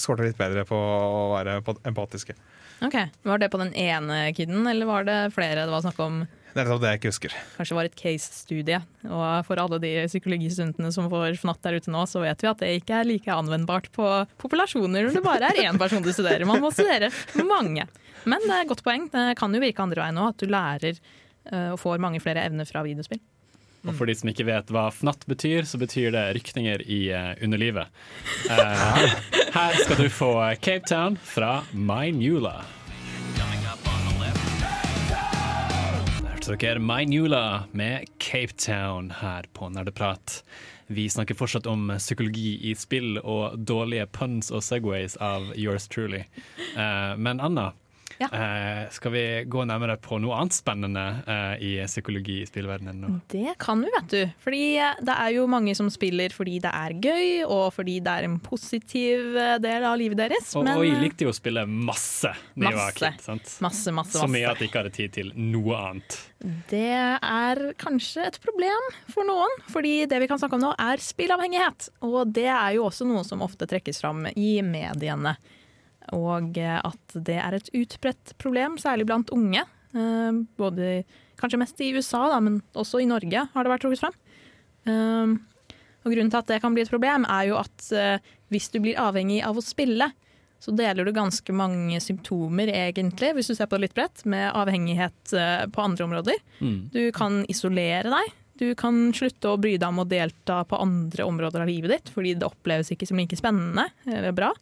[0.00, 2.34] skårte litt bedre på å være empa- empatiske.
[2.82, 6.24] Ok, Var det på den ene kiden, eller var det flere det var snakk om?
[6.54, 7.32] Det er det jeg ikke husker.
[7.56, 8.78] Kanskje var et case-studie.
[9.10, 12.62] Og for alle de psykologistudentene som får fnatt der ute nå, så vet vi at
[12.62, 14.06] det ikke er like anvendbart på
[14.38, 16.46] populasjoner når det bare er én person du studerer.
[16.46, 17.10] Man må studere
[17.42, 17.88] mange.
[18.24, 19.08] Men det er et godt poeng.
[19.10, 22.46] Det kan jo virke andre veien òg, at du lærer eh, og får mange flere
[22.46, 23.18] evner fra videospill.
[23.84, 27.32] Og for de som ikke vet hva fnatt betyr, så betyr det rykninger i eh,
[27.44, 27.92] underlivet.
[28.48, 29.04] Uh,
[29.54, 30.32] her skal du få
[30.64, 32.62] Cape Town fra Mynula.
[36.24, 40.42] Der hørte dere Mynula med Cape Town her på Nerdeprat.
[40.86, 46.20] Vi snakker fortsatt om psykologi i spill og dårlige puns og segways av yours truly.
[46.76, 47.70] Uh, men Anna,
[48.20, 48.28] Ja.
[48.30, 53.12] eh, skal vi gå nærmere på noe annet spennende eh, i psykologi i spillverdenen nå?
[53.32, 54.20] Det kan vi, vet du.
[54.44, 54.62] Fordi
[55.04, 58.38] det er jo mange som spiller fordi det er gøy, og fordi det er en
[58.44, 60.52] positiv eh, del av livet deres.
[60.54, 63.10] Og, men, og jeg eh, likte jo å spille masse da jeg var Masse.
[63.16, 63.24] kid.
[63.24, 63.56] Sant?
[63.64, 66.20] Masse, masse, Så mye at jeg ikke hadde tid til noe annet.
[66.70, 71.00] Det er kanskje et problem for noen, fordi det vi kan snakke om nå er
[71.02, 71.88] spillavhengighet.
[72.04, 75.36] Og det er jo også noe som ofte trekkes fram i mediene.
[76.12, 79.64] Og eh, at det er et utbredt problem, særlig blant unge.
[79.94, 81.04] Eh, Både,
[81.40, 84.18] kanskje mest i USA, da, men også i Norge har det vært trukket fram.
[84.84, 85.34] Eh,
[86.04, 87.86] Og grunnen til at det kan bli et problem, er jo at
[88.52, 90.10] hvis du blir avhengig av å spille,
[90.60, 94.50] så deler du ganske mange symptomer, egentlig, hvis du ser på det litt bredt, med
[94.52, 95.32] avhengighet
[95.72, 96.42] på andre områder.
[96.60, 96.76] Mm.
[96.92, 98.34] Du kan isolere deg.
[98.60, 102.12] Du kan slutte å bry deg om å delta på andre områder av livet ditt,
[102.14, 104.52] fordi det oppleves ikke som like spennende eller bra.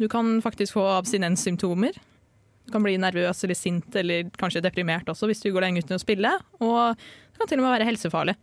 [0.00, 1.98] Du kan faktisk få abstinenssymptomer.
[2.64, 5.98] Du kan bli nervøs eller sint eller kanskje deprimert også hvis du går lenge uten
[5.98, 6.32] å spille.
[6.64, 8.36] Og det kan til og med være helsefarlig.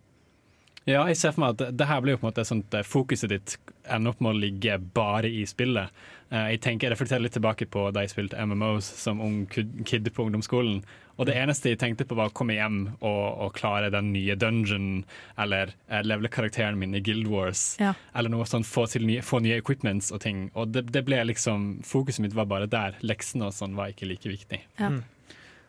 [0.89, 2.87] Ja, jeg ser for meg at det her blir jo på en måte sånn at
[2.89, 3.53] fokuset ditt
[3.85, 5.93] ender opp med å ligge bare i spillet.
[6.31, 10.09] Eh, jeg tenker jeg reflekterer litt tilbake på da jeg spilte MMOs som ung kid
[10.09, 10.81] på ungdomsskolen.
[11.19, 14.35] Og det eneste jeg tenkte på, var å komme hjem og, og klare den nye
[14.39, 15.03] dungeon,
[15.41, 17.93] eller uh, levele karakteren min i Guild Wars, Ja.
[18.15, 20.49] eller noe sånn, få, til nye, få nye equipments og ting.
[20.55, 22.95] Og det, det ble liksom Fokuset mitt var bare der.
[23.05, 24.61] Leksene og sånn var ikke like viktig.
[24.79, 24.91] Ja.
[24.93, 25.01] Mm.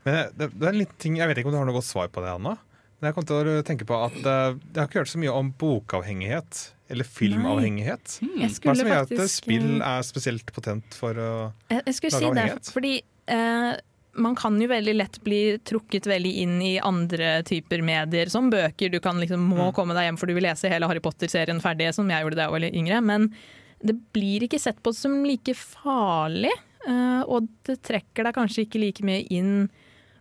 [0.03, 1.87] Men det, det er en liten ting, Jeg vet ikke om du har noe godt
[1.87, 2.57] svar på det, Anna.
[2.99, 5.35] Men jeg kom til å tenke på at uh, Jeg har ikke hørt så mye
[5.35, 6.63] om bokavhengighet
[6.93, 8.19] eller filmavhengighet.
[8.21, 11.31] Jeg Hva er det som gjør at spill eh, er spesielt potent for å
[11.73, 12.93] Jeg, jeg skulle lage si det, fordi
[13.33, 13.71] eh,
[14.15, 18.91] man kan jo veldig lett bli trukket veldig inn i andre typer medier, som bøker.
[18.93, 19.73] Du kan liksom må Mm.
[19.73, 22.43] komme deg hjem for du vil lese hele Harry Potter-serien ferdig, som jeg gjorde da
[22.49, 23.03] jeg var yngre.
[23.03, 23.35] Men
[23.83, 26.53] det blir ikke sett på som like farlig,
[26.87, 29.71] eh, og det trekker deg kanskje ikke like mye inn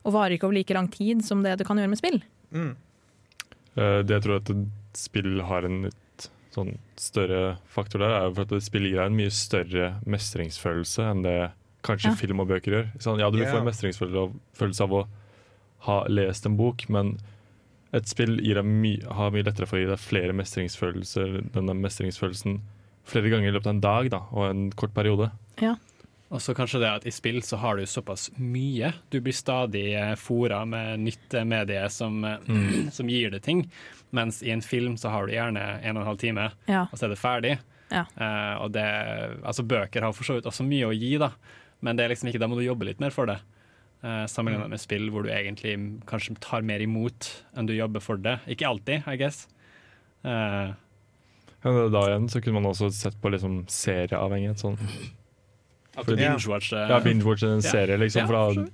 [0.06, 2.22] og varer ikke over like lang tid som det du kan gjøre med spill.
[2.54, 2.76] Mm.
[3.78, 4.52] Eh, Det jeg tror at
[4.98, 9.06] spill har en litt sånn større faktor der, er jo for at spill gir deg
[9.06, 11.52] en mye større mestringsfølelse enn det
[11.84, 12.16] kanskje Ja.
[12.16, 12.88] film og bøker gjør.
[13.00, 15.08] Sånn, ja, du vil få en mestringsfølelse av, å
[15.88, 17.18] ha lest en bok, men
[17.94, 21.74] et spill gir deg my, har mye lettere for å gi deg flere mestringsfølelser, denne
[21.76, 22.62] mestringsfølelsen
[23.10, 25.32] flere ganger i løpet av en dag da, og en kort periode.
[25.62, 25.76] Ja.
[26.32, 28.94] Og så kanskje det at i spill så har du såpass mye.
[29.12, 32.92] Du blir stadig eh, fora med nytt eh, medie som, mm.
[32.96, 33.66] som gir deg ting.
[34.16, 36.86] Mens i en film så har du gjerne en og en halv time, Ja.
[36.92, 37.58] og så er det ferdig.
[37.92, 38.06] Ja.
[38.16, 38.86] Uh, og det,
[39.44, 41.34] altså bøker har for så vidt også mye å gi, da.
[41.82, 43.40] Men det er liksom ikke, da må du jobbe litt mer for det.
[44.02, 45.76] Uh, Sammenlignet med spill hvor du egentlig
[46.10, 47.28] kanskje tar mer imot
[47.58, 48.40] enn du jobber for det.
[48.50, 49.44] Ikke alltid, I guess.
[50.26, 50.74] Uh,
[51.62, 54.58] Men da igjen så kunne man også sett på liksom serieavhengighet.
[54.64, 54.80] Sånn.
[55.98, 56.32] at du Ja.
[56.34, 58.22] binge-watch eh, Ja, binge-watch en serie, liksom.
[58.22, 58.66] Ja, for da.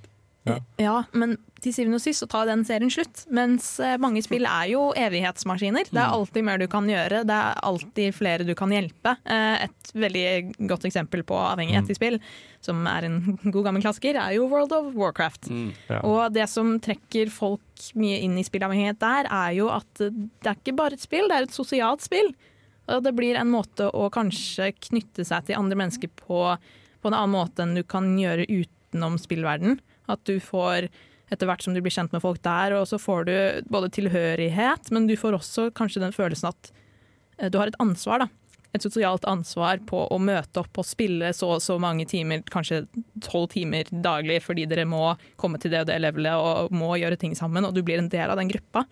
[0.46, 0.60] Ja.
[0.80, 3.24] Ja, men til syvende og sist så tar den serien slutt.
[3.34, 5.90] Mens eh, mange spill er jo evighetsmaskiner.
[5.90, 9.16] Det er alltid mer du kan gjøre, det er alltid flere du kan hjelpe.
[9.26, 10.26] Eh, Et veldig
[10.70, 12.20] godt eksempel på avhengighet i spill,
[12.64, 13.18] som er en
[13.54, 15.50] god gammel klassiker, er jo World of Warcraft.
[15.50, 15.72] Mm.
[15.90, 16.02] ja.
[16.06, 20.56] Og det som trekker folk mye inn i spillavhengighet der, er jo at det er
[20.58, 22.34] ikke bare et spill, det er et sosialt spill.
[22.88, 26.40] Og det blir en måte å kanskje knytte seg til andre mennesker på,
[27.02, 29.82] på en annen måte enn du kan gjøre utenom spillverden.
[30.08, 30.88] At du får,
[31.32, 33.36] etter hvert som du blir kjent med folk der, og så får du
[33.72, 36.70] både tilhørighet, men du får også kanskje den følelsen at
[37.40, 38.30] eh, du har et ansvar, da.
[38.76, 42.84] Et sosialt ansvar på å møte opp og spille så og så mange timer, kanskje
[43.24, 47.18] tolv timer daglig, fordi dere må komme til det og det levelet og må gjøre
[47.18, 48.86] ting sammen, og du blir en del av den gruppa.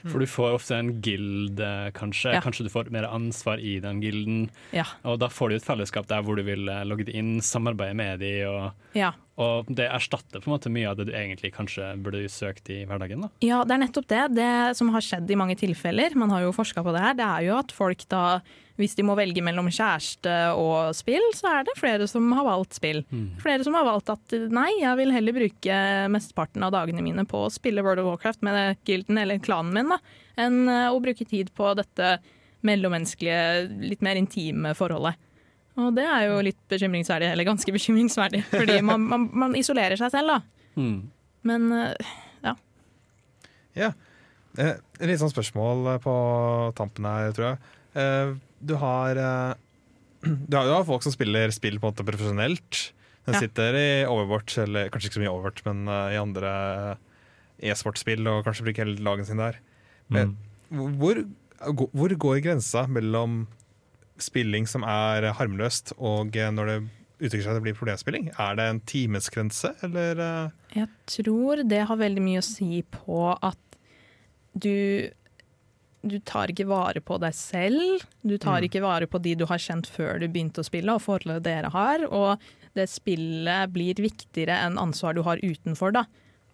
[0.00, 2.32] For du får ofte en gild, eh, kanskje.
[2.32, 2.40] Ja.
[2.40, 4.46] Kanskje du får mer ansvar i den gilden.
[4.72, 4.86] Ja.
[5.04, 7.96] Og da får du et fellesskap der hvor du vil eh, logge deg inn, samarbeide
[7.98, 9.12] med dem og, Ja.
[9.40, 12.82] Og det erstatter på en måte mye av det du egentlig kanskje burde søkt i
[12.88, 13.24] hverdagen.
[13.24, 13.30] da.
[13.44, 14.24] Ja, det er nettopp det.
[14.36, 17.26] Det som har skjedd i mange tilfeller, man har jo forska på det her, det
[17.26, 18.24] er jo at folk da,
[18.80, 22.76] hvis de må velge mellom kjæreste og spill, så er det flere som har valgt
[22.76, 23.02] spill.
[23.42, 25.78] Flere som har valgt at nei, jeg vil heller bruke
[26.12, 29.96] mesteparten av dagene mine på å spille World of Warcraft med gilden eller klanen min,
[29.96, 30.00] da,
[30.40, 32.18] enn eh, å bruke tid på dette
[32.66, 35.16] mellommenneskelige, litt mer intime forholdet.
[35.78, 40.10] Og det er jo litt bekymringsverdig, eller ganske bekymringsverdig, fordi man, man, man isolerer seg
[40.12, 40.40] selv, da.
[41.46, 41.70] Men
[42.44, 42.54] ja.
[43.78, 43.92] Ja.
[44.58, 44.74] Eh,
[45.06, 46.12] litt sånn spørsmål eh, på
[46.78, 47.60] tampen her, tror jeg.
[47.94, 48.32] Eh,
[48.66, 49.52] Du har eh,
[50.50, 52.80] Du har jo folk som spiller spill på en måte profesjonelt.
[53.28, 53.40] De Ja.
[53.44, 56.50] sitter i Overwatch, eller kanskje ikke så mye Overwatch, men uh, i andre
[57.62, 59.58] e-sportspill, og kanskje bruker hele dagen sin der.
[60.10, 60.32] Mm.
[60.98, 61.20] Hvor,
[61.92, 63.42] hvor går grensa mellom
[64.22, 66.78] spilling som er harmløst, og eh, når det
[67.20, 68.28] utvikler seg til å bli problemspilling?
[68.40, 70.50] Er det en timesgrense, eller eh,
[70.80, 73.58] Jeg tror det har veldig mye å si på at
[74.58, 75.10] du
[76.00, 78.00] du tar ikke vare på deg selv.
[78.24, 78.64] Du tar Mm.
[78.70, 81.68] ikke vare på de du har kjent før du begynte å spille, og forholdet dere
[81.68, 82.06] har.
[82.08, 82.38] Og
[82.74, 86.06] det spillet blir viktigere enn ansvar du har utenfor, da.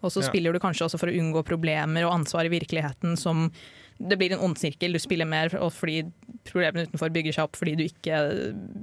[0.03, 0.27] Og så Ja.
[0.27, 3.49] spiller du kanskje også for å unngå problemer og ansvar i virkeligheten som
[3.97, 4.93] Det blir en ond sirkel.
[4.93, 6.03] Du spiller mer og fordi
[6.47, 8.19] problemene utenfor bygger seg opp fordi du ikke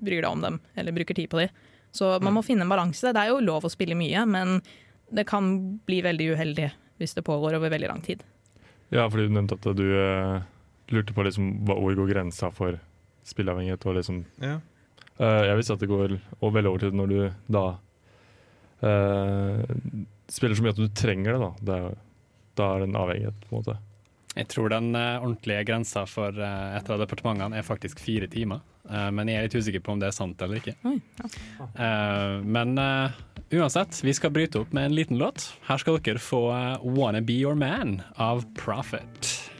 [0.04, 1.52] bryr deg om dem eller bruker tid på dem.
[1.94, 3.12] Så man må finne en balanse.
[3.14, 4.58] Det er jo lov å spille mye, men
[5.14, 5.52] det kan
[5.86, 8.24] bli veldig uheldig hvis det pågår over veldig lang tid.
[8.90, 10.42] Ja, fordi du nevnte at du uh,
[10.90, 12.80] lurte på liksom, hva- hvor går grensa for
[13.26, 13.86] spilleavhengighet.
[13.86, 14.58] Og liksom, ja.
[15.22, 17.18] uh, jeg visste at det går veldig over til når du
[17.54, 17.64] da
[18.82, 19.62] uh,
[20.30, 21.40] spiller så mye at du trenger det.
[21.40, 21.98] Da, det er,
[22.58, 23.78] da er det en avhengighet, på en måte.
[24.34, 28.64] Jeg tror den eh, ordentlige grensa for eh, et av departementene er faktisk fire timer.
[28.90, 30.74] Eh, men jeg er litt usikker på om det er sant eller ikke.
[30.90, 31.30] Oi, ja.
[32.42, 32.74] Men
[33.54, 35.52] uansett, vi skal bryte opp med en liten låt.
[35.68, 36.50] Her skal dere få
[36.82, 39.50] 'Wanna Be Your Man' av Profit.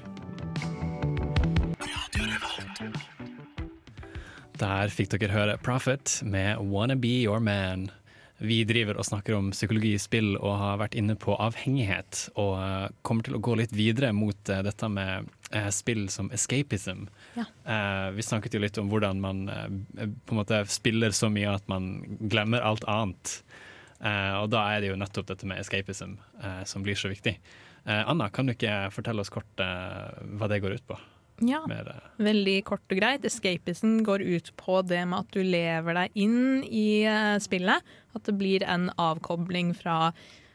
[4.59, 7.91] Der fikk dere høre Profit med 'Wanna Be Your Man'.
[8.45, 12.27] Vi driver og snakker om psykologi i spill og har vært inne på avhengighet.
[12.41, 16.31] Og eh, kommer til å gå litt videre mot eh, dette med eh, spill som
[16.35, 17.07] escapism.
[17.39, 17.47] Ja.
[18.15, 21.89] Vi snakket jo litt om hvordan man på en måte spiller så mye at man
[22.31, 23.39] glemmer alt annet.
[24.05, 26.19] Og da er det jo nettopp dette med escapism
[26.69, 27.39] som blir så viktig.
[27.89, 30.99] Anna, kan du ikke fortelle oss kort hva det går ut på?
[31.43, 33.25] Ja, eh, veldig kort og greit.
[33.27, 37.95] Escapism går ut på det med at du lever deg inn i eh, spillet.
[38.15, 40.13] At det blir en avkobling fra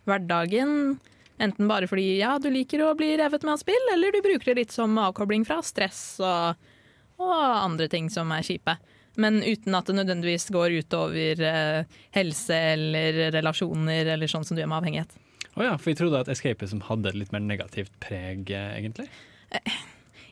[0.07, 0.99] hverdagen.
[1.39, 4.51] Enten bare fordi ja, du liker å bli revet med av spill, eller du bruker
[4.51, 6.71] det litt som avkobling fra stress og,
[7.19, 8.75] og andre ting som er kjipe.
[9.19, 14.63] Men uten at det nødvendigvis går utover eh, helse eller relasjoner eller sånn som du
[14.63, 15.15] gjør med avhengighet.
[15.59, 19.09] Å ja, for vi trodde at escapism hadde et litt mer negativt preg, eh, egentlig.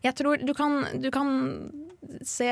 [0.03, 1.31] Jeg tror du kan, du kan
[2.25, 2.49] se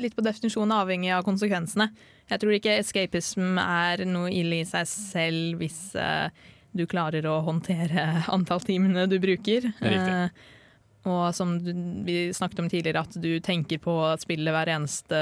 [0.00, 1.88] litt på definisjonen avhengig av konsekvensene.
[2.30, 6.28] Jeg tror ikke escapism er noe ille i seg selv hvis uh,
[6.76, 8.04] du klarer å håndtere
[8.36, 9.70] antall timene du bruker.
[9.80, 10.20] Er riktig.
[10.20, 10.52] Eh,
[11.06, 11.70] og som du,
[12.02, 15.18] vi snakket om tidligere, at du tenker på spillet hver eneste,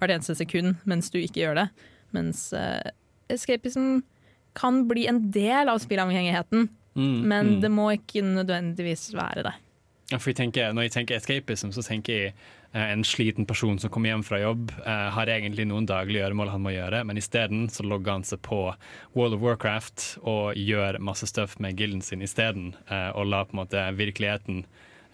[0.00, 1.68] hvert eneste sekund mens du ikke gjør det.
[2.16, 2.82] Mens uh,
[3.30, 4.02] escapism
[4.58, 7.60] kan bli en del av spillavhengigheten, Mm, men mm.
[7.60, 9.54] det må ikke nødvendigvis være det.
[10.14, 12.34] Ja, for jeg tenker, når jeg tenker escapism, så tenker jeg
[12.74, 16.52] eh, en sliten person som kommer hjem fra jobb, eh, har egentlig noen daglige gjøremål
[16.54, 18.60] han må gjøre, men isteden så logger han seg på
[19.18, 23.56] World of Warcraft og gjør masse stuff med gilden sin isteden, eh, og lar på
[23.58, 24.64] en måte virkeligheten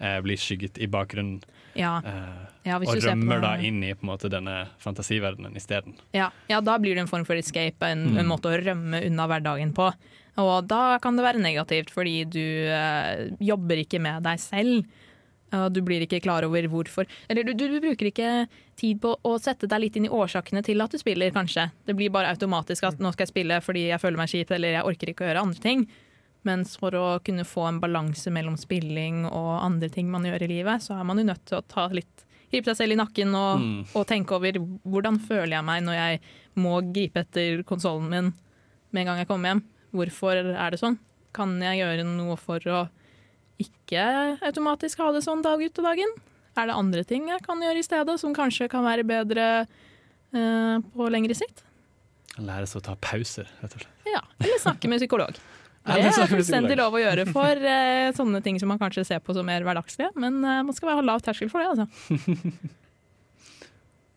[0.01, 1.41] eh, bli skygget i bakgrunnen.
[1.77, 1.97] Ja.
[2.05, 5.95] Eh, Ja, og ser på- rømmer da inn i måte denne fantasiverdenen isteden.
[6.13, 8.17] Ja, ja, da blir det en form for escape, en, Mm.
[8.19, 9.87] en måte å rømme unna hverdagen på.
[10.39, 12.39] Og da kan det være negativt, fordi du
[12.71, 14.85] eh, jobber ikke med deg selv.
[15.51, 17.03] Og du blir ikke klar over hvorfor.
[17.27, 18.29] Eller du, du, du bruker ikke
[18.79, 21.65] tid på å sette deg litt inn i årsakene til at du spiller, kanskje.
[21.85, 24.77] Det blir bare automatisk at nå skal jeg spille fordi jeg føler meg kjip, eller
[24.77, 25.83] jeg orker ikke å gjøre andre ting.
[26.47, 30.49] Mens for å kunne få en balanse mellom spilling og andre ting man gjør i
[30.55, 33.35] livet, så er man jo nødt til å ta litt gripe seg selv i nakken
[33.35, 33.83] og, Mm.
[33.95, 34.57] og tenke over
[34.87, 36.21] hvordan føler jeg meg når jeg
[36.59, 38.31] må gripe etter konsollen min
[38.91, 39.61] med en gang jeg kommer hjem.
[39.95, 40.97] Hvorfor er det sånn?
[41.35, 42.81] Kan jeg gjøre noe for å
[43.61, 44.03] ikke
[44.41, 46.13] automatisk ha det sånn dag ut og dag inn?
[46.59, 50.75] Er det andre ting jeg kan gjøre i stedet, som kanskje kan være bedre eh,
[50.95, 51.63] på lengre sikt?
[52.39, 54.05] Lære seg å ta pauser, rett og slett.
[54.07, 55.39] Ja, Eller snakke med psykolog.
[55.81, 59.33] Det er fullstendig lov å gjøre for eh, sånne ting som man kanskje ser på
[59.33, 61.71] som mer hverdagslige, men eh, man skal ha lav terskel for det.
[61.73, 61.87] altså.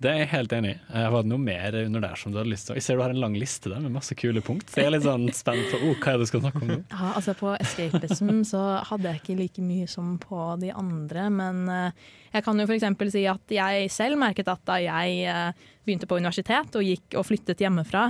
[0.05, 0.77] Det er jeg helt enig i.
[0.93, 2.77] Jeg Var det noe mer under der som du hadde lyst til?
[2.77, 4.69] Jeg ser du har en lang liste der med masse kule punkt.
[4.69, 6.73] Så jeg er litt sånn spent på oh, hva er det du skal snakke om
[6.75, 6.77] nå.
[6.93, 11.63] Ja, altså På escapism så hadde jeg ikke like mye som på de andre, men
[11.73, 12.85] eh, jeg kan jo f.eks.
[13.15, 17.25] si at jeg selv merket at da jeg eh, begynte på universitet og gikk og
[17.31, 18.05] flyttet hjemmefra,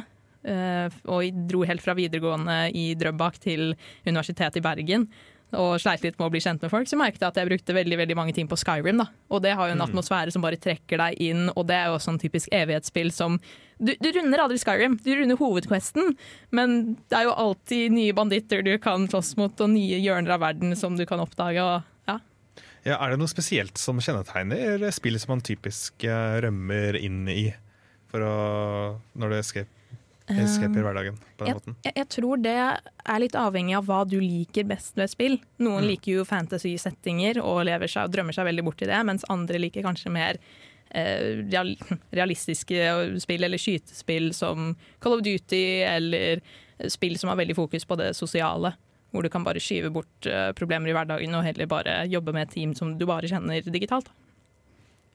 [0.51, 3.71] eh, og dro helt fra videregående i Drøbak til
[4.03, 5.07] Universitetet i Bergen,
[5.55, 7.75] og sleit litt med å bli kjent med folk, så merket jeg at jeg brukte
[7.77, 8.99] veldig veldig mange timer på Skyrim.
[8.99, 9.07] da.
[9.31, 9.87] Og det har jo en Mm.
[9.89, 13.39] atmosfære som bare trekker deg inn, og det er jo også en typisk evighetsspill som
[13.83, 16.17] du, du runder aldri Skyrim, du runder hovedquesten,
[16.53, 20.41] men det er jo alltid nye banditter du kan slåss mot, og nye hjørner av
[20.41, 21.59] verden som du kan oppdage.
[21.61, 22.19] og ja.
[22.85, 27.53] Ja, er det noe spesielt som kjennetegner spill som man typisk eh, rømmer inn i
[28.11, 29.69] for å, når du escape,
[30.29, 31.75] escaper i hverdagen på den jeg, måten?
[31.85, 35.39] jeg, jeg tror det er litt avhengig av hva du liker best ved spill.
[35.61, 35.89] Noen Mm.
[35.91, 40.11] liker jo fantasy-settinger og seg drømmer seg veldig bort i det, mens andre liker kanskje
[40.15, 40.39] mer
[40.91, 41.75] eh, real,
[42.19, 46.41] realistiske spill eller skytespill som Call of Duty, eller
[46.89, 48.73] spill som har veldig fokus på det sosiale.
[49.15, 52.49] Hvor du kan bare skyve bort eh, problemer i hverdagen og heller bare jobbe med
[52.49, 54.09] et team som du bare kjenner digitalt.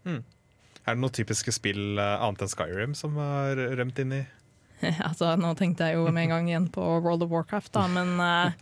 [0.05, 0.21] Mm.
[0.87, 4.25] Er det noen typiske spill eh, annet enn Skyrim som har rømt inn i?
[5.09, 8.15] altså, nå tenkte jeg jo med en gang igjen på World of Warcraft, da, men
[8.23, 8.57] eh,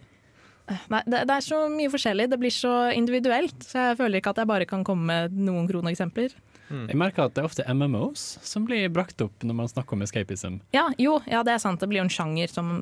[0.94, 2.30] nei, det, det er så mye forskjellig.
[2.34, 5.70] Det blir så individuelt, så jeg føler ikke at jeg bare kan komme med noen
[5.70, 6.36] kroneksempler.
[6.68, 10.02] Jeg merker at det er ofte MMOs som blir brakt opp når man snakker om
[10.04, 10.58] escapism.
[10.76, 11.80] Ja, jo, ja, det er sant.
[11.80, 12.74] Det blir jo en sjanger som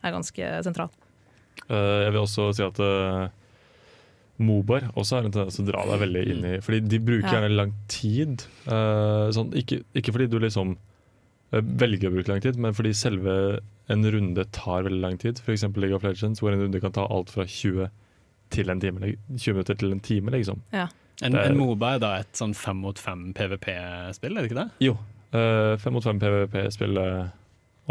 [0.00, 0.88] er ganske sentral.
[1.68, 3.28] Uh, jeg vil også si at uh,
[4.42, 7.28] Mobar også har en tendens til å dra deg veldig inn i Fordi de bruker
[7.28, 7.36] Ja.
[7.36, 8.42] gjerne lang tid.
[8.66, 10.80] Uh, sånn, ikke, ikke fordi du liksom eh,
[11.62, 13.60] velger å bruke lang tid, men fordi selve
[13.92, 15.38] en runde tar veldig lang tid.
[15.44, 15.62] F.eks.
[15.76, 17.90] League of Legends, hvor en runde kan ta alt fra 20,
[18.50, 19.00] til en time,
[19.36, 20.60] 20 minutter til en time, liksom.
[20.72, 20.88] Ja.
[21.22, 24.60] En, er- en Moba er da et sånn fem mot fem PVP-spill, er det ikke
[24.62, 24.70] det?
[24.82, 24.96] Jo.
[25.32, 27.28] eh, Fem mot fem PVP-spill uh,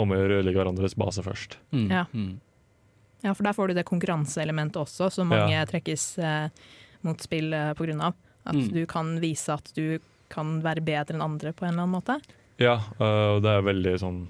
[0.02, 1.58] om å ødelegge hverandres base først.
[1.72, 2.06] Ja.
[3.24, 5.66] ja, for der får du det konkurranseelementet også, som mange Ja.
[5.70, 6.48] trekkes uh,
[7.04, 8.14] mot spill uh, på grunn av.
[8.46, 8.74] At Mm.
[8.74, 10.00] du kan vise at du
[10.30, 12.18] kan være bedre enn andre på en eller annen måte.
[12.64, 14.24] Ja, og det er veldig sånn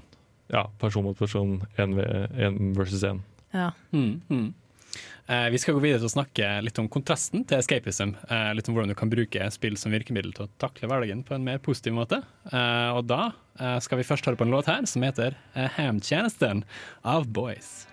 [0.54, 3.22] ja, person mot person, én versus én.
[3.54, 3.72] Ja.
[3.94, 4.54] Mm, mm.
[5.26, 8.12] Eh, vi skal gå videre til å snakke litt om kontrasten til escapism.
[8.28, 11.38] Eh, litt om hvordan du kan bruke spill som virkemiddel til å takle hverdagen på
[11.38, 12.20] en mer positiv måte.
[12.52, 15.78] Eh, og da eh, skal vi først høre på en låt her som heter 'Hamtjenesten'
[15.78, 16.64] Ham-tjenesten
[17.04, 17.88] av Boys.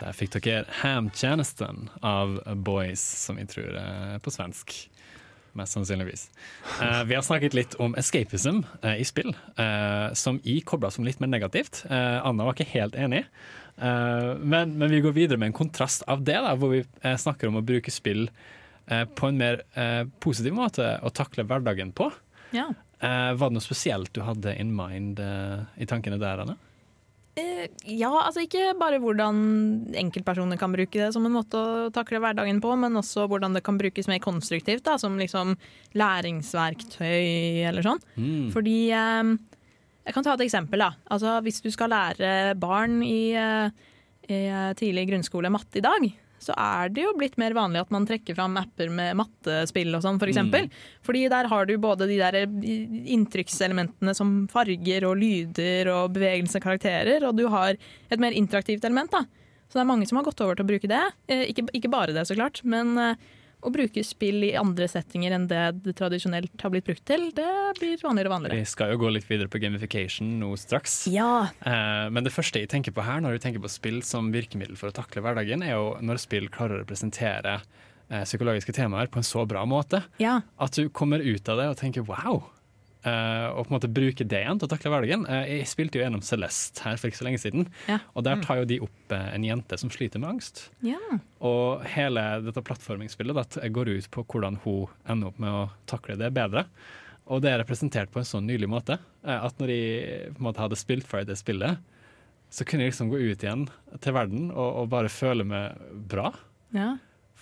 [0.00, 4.74] Der fikk dere Ham-tjenesten av Boys, som vi tror er på svensk.
[5.54, 6.30] Mest sannsynligvis.
[6.80, 11.06] Uh, vi har snakket litt om escapism uh, i spill, uh, som i kobla som
[11.06, 11.84] litt mer negativt.
[11.90, 13.24] Anna var ikke helt enig.
[13.76, 16.84] Men, men vi går videre med en kontrast av det, da, hvor vi
[17.18, 18.28] snakker om å bruke spill
[18.86, 19.64] på en mer
[20.22, 22.06] positiv måte å takle hverdagen på.
[22.54, 22.68] Ja.
[23.00, 26.54] Var det noe spesielt du hadde in mind i tankene der, Anne?
[27.34, 27.66] Eh,
[27.98, 29.38] ja, altså ikke bare hvordan
[29.98, 33.64] enkeltpersoner kan bruke det som en måte å takle hverdagen på, men også hvordan det
[33.66, 35.56] kan brukes mer konstruktivt, da, som liksom
[35.98, 38.02] læringsverktøy eller sånn.
[38.14, 38.52] Mm.
[38.54, 39.34] Fordi eh,
[40.04, 40.78] Jeg kan ta et eksempel.
[40.84, 40.92] da.
[41.10, 43.70] Altså, hvis du skal lære barn i, eh,
[44.28, 44.40] i
[44.76, 46.04] tidlig grunnskole matte i dag,
[46.42, 50.02] så er det jo blitt mer vanlig at man trekker fram apper med mattespill og
[50.04, 50.66] sånn, for eksempel.
[51.06, 56.66] Fordi der har du både de der inntrykkselementene som farger og lyder og bevegelse av
[56.66, 59.24] karakterer, og du har et mer interaktivt element, da.
[59.68, 61.02] Så det er mange som har gått over til å bruke det.
[61.26, 63.16] Eh, ikke, ikke bare det, så klart, men eh,
[63.64, 67.48] å bruke spill i andre settinger enn det det tradisjonelt har blitt brukt til, det
[67.78, 68.60] blir vanligere og vanligere.
[68.60, 71.04] Vi skal jo gå litt videre på gamification nå straks.
[71.12, 71.48] Ja.
[71.64, 74.78] Eh, men det første jeg tenker på her, når du tenker på spill som virkemiddel
[74.80, 79.20] for å takle hverdagen, er jo når spill klarer å representere eh, psykologiske temaer på
[79.20, 80.04] en så bra måte.
[80.22, 80.40] Ja.
[80.60, 82.44] At du kommer ut av det og tenker wow.
[83.06, 85.26] Eh, og på en måte bruke det igjen til å takle hverdagen.
[85.30, 87.68] Eh, jeg spilte jo gjennom Celeste her for ikke så lenge siden.
[87.90, 88.00] Ja.
[88.14, 90.66] Og der tar jo de opp eh, en jente som sliter med angst.
[90.86, 91.00] ja.
[91.44, 96.16] Og hele dette plattformingsspillet det går ut på hvordan hun ender opp med å takle
[96.16, 96.64] det bedre.
[97.28, 100.62] Og det er representert på en sånn nylig måte at når jeg på en måte
[100.62, 101.82] hadde spilt ferdig det spillet,
[102.52, 103.66] så kunne jeg liksom gå ut igjen
[104.04, 106.30] til verden og, og bare føle meg bra.
[106.76, 106.94] ja.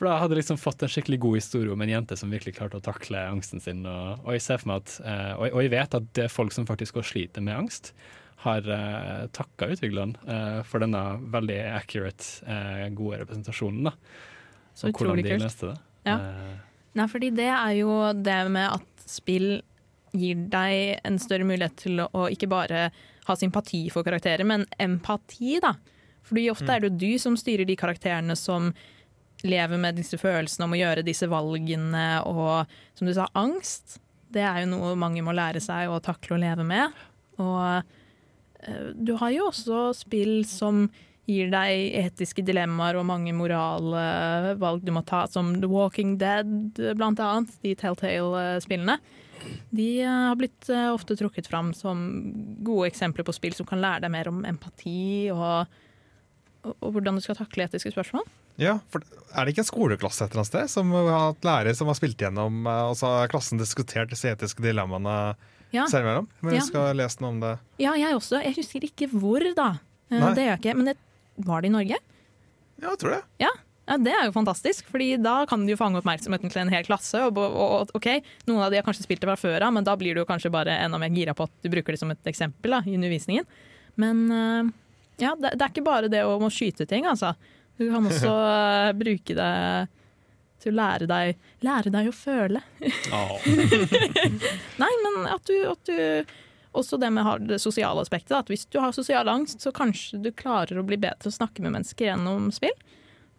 [0.03, 2.57] For da hadde jeg liksom fått en skikkelig god historie om en jente som virkelig
[2.57, 3.85] klarte å takle angsten sin.
[3.87, 6.33] Og, og jeg ser for meg at, eh, og, og jeg vet at det er
[6.33, 7.93] folk som faktisk går og sliter med angst,
[8.43, 13.93] har eh, takka utviklerne eh, for denne veldig accurate, eh, gode representasjonen.
[13.93, 13.93] da.
[14.75, 15.77] Så Og hvordan de løste det.
[16.09, 16.17] Ja.
[16.19, 19.47] Eh, Nei, fordi det er jo det med at spill
[20.19, 22.89] gir deg en større mulighet til å, å ikke bare
[23.29, 25.77] ha sympati for karakterer, men empati, da.
[26.27, 28.73] Fordi ofte er det jo du som styrer de karakterene som
[29.47, 33.99] lever med disse følelsene om å gjøre disse valgene, og som du sa, angst.
[34.33, 37.01] Det er jo noe mange må lære seg å takle og leve med.
[37.43, 37.83] Og
[38.65, 40.87] eh, du har jo også spill som
[41.29, 46.81] gir deg etiske dilemmaer og mange morale valg du må ta, som The Walking Dead,
[46.99, 47.53] blant annet.
[47.63, 48.99] De Telltale-spillene.
[49.71, 52.05] De eh, har blitt eh, ofte trukket fram som
[52.65, 55.67] gode eksempler på spill som kan lære deg mer om empati og,
[56.63, 58.27] og, og hvordan du skal takle etiske spørsmål.
[58.61, 59.01] Ja, for
[59.33, 61.97] Er det ikke en skoleklasse et eller annet sted som har hatt lærere som har
[61.97, 65.35] spilt gjennom, eh, og så har klassen diskutert disse etiske dilemmaene
[65.73, 65.87] Ja.
[65.89, 66.27] seg imellom?
[66.43, 66.59] Men Ja.
[66.61, 67.59] jeg skal lese noe om det.
[67.81, 68.43] Ja, jeg også.
[68.45, 69.79] Jeg husker ikke hvor, da.
[70.11, 70.35] Eh, Nei.
[70.35, 70.77] Det gjør jeg ikke.
[70.77, 70.97] Men det,
[71.39, 71.97] var det i Norge?
[72.83, 73.23] Ja, jeg tror det.
[73.41, 73.49] Ja.
[73.89, 76.85] ja, Det er jo fantastisk, Fordi da kan du jo fange oppmerksomheten til en hel
[76.85, 77.15] klasse.
[77.25, 79.97] Og, og, ok, Noen av de har kanskje spilt det fra før av, men da
[79.97, 82.71] blir du kanskje bare enda mer gira på at du bruker det som et eksempel
[82.71, 83.47] da, i undervisningen.
[83.97, 84.73] Men eh,
[85.25, 87.35] ja, det, det er ikke bare det å må skyte ting, altså.
[87.81, 89.51] Du kan også eh, bruke det
[90.63, 92.61] til å lære deg, lære deg å føle.
[94.83, 95.99] Nei, men at du, at du
[96.79, 98.33] Også det med det sosiale aspektet.
[98.39, 101.39] At hvis du har sosial angst, så kanskje du klarer å bli bedre til å
[101.41, 102.79] snakke med mennesker gjennom spill.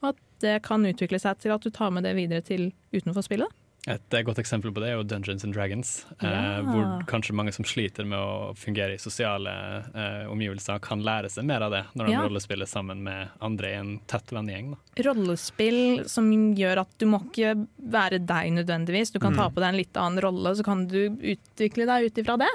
[0.03, 3.25] Og at det kan utvikle seg til at du tar med det videre til utenfor
[3.25, 3.49] spillet.
[3.85, 5.89] Et eh, godt eksempel på det er jo Dungeons and Dragons.
[6.21, 6.29] Ja.
[6.29, 9.51] Eh, hvor kanskje mange som sliter med å fungere i sosiale
[9.91, 12.21] eh, omgivelser, kan lære seg mer av det når de Ja.
[12.23, 14.77] rollespiller sammen med andre i en tett vennegjeng.
[15.03, 19.11] Rollespill som gjør at du må ikke være deg nødvendigvis.
[19.11, 19.53] Du kan ta Mm.
[19.53, 22.51] på deg en litt annen rolle, så kan du utvikle deg ut ifra det.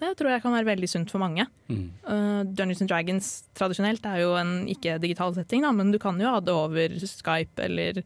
[0.00, 1.44] Det tror jeg kan være veldig sunt for mange.
[1.68, 1.90] Mm.
[2.08, 6.24] Uh, Dungeons and Dragons tradisjonelt er jo en ikke-digital setting, da, men du kan jo
[6.24, 8.02] ha det over Skype eller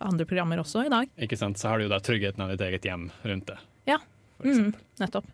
[0.00, 1.10] andre programmer også i dag.
[1.26, 1.60] Ikke sant?
[1.60, 3.58] Så har du jo da tryggheten av ditt eget hjem rundt det.
[3.90, 3.98] Ja,
[4.44, 4.72] mm,
[5.02, 5.28] nettopp.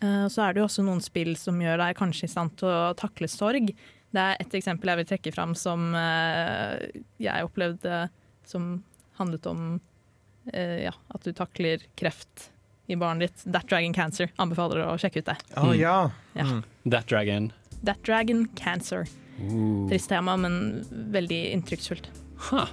[0.00, 2.70] Uh, så er det jo også noen spill som gjør deg kanskje i stand til
[2.70, 3.72] å takle sorg.
[4.10, 6.80] Det er et eksempel jeg vil trekke fram som uh,
[7.20, 8.06] jeg opplevde
[8.48, 8.72] som
[9.20, 12.48] handlet om uh, ja, at du takler kreft
[12.90, 13.52] i barnet ditt.
[13.52, 14.32] That Dragon Cancer.
[14.42, 15.38] Anbefaler å sjekke ut det.
[15.60, 15.96] Å ja.
[16.34, 16.48] Ja.
[16.48, 16.62] Mm.
[16.90, 17.52] That Dragon.
[17.84, 19.06] That Dragon Cancer.
[19.40, 19.88] Ooh.
[19.88, 22.10] Trist tema, men veldig inntrykksfullt.
[22.50, 22.66] Ha.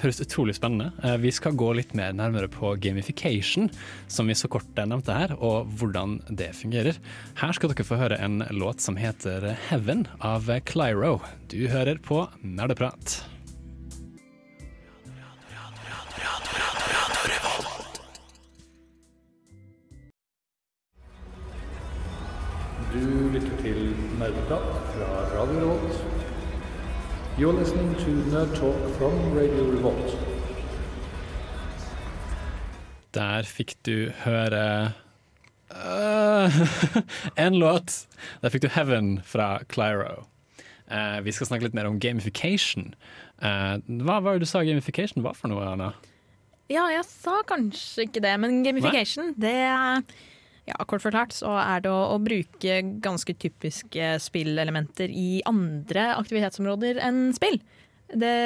[0.00, 0.92] Høres utrolig spennende.
[1.04, 3.68] Eh, Vi skal gå litt mer nærmere på gamification,
[4.08, 6.96] som vi så kort nevnte her, og hvordan det fungerer.
[7.40, 11.18] Her skal dere få høre en låt som heter Heaven av Clyro.
[11.52, 13.20] Du hører på Nerdeprat.
[22.92, 26.09] Du lytter til Nerdeprat fra Radio Revolt.
[27.38, 30.16] You're listening to Nerd Talk from Radio Revolt.
[33.14, 34.92] Der fikk du høre
[35.70, 36.58] uh,
[37.44, 38.08] en låt.
[38.42, 40.26] Der fikk du 'Heaven' fra Clyro.
[40.90, 42.94] Uh, vi skal snakke litt mer om gamification.
[43.38, 45.94] Uh, hva var det du sa gamification var for noe, Anna?
[46.68, 49.56] Ja, jeg sa kanskje ikke det, men gamification, det
[50.70, 57.00] ja, Kort forklart så er det å, å bruke ganske typiske spillelementer i andre aktivitetsområder
[57.06, 57.60] enn spill.
[58.10, 58.36] Det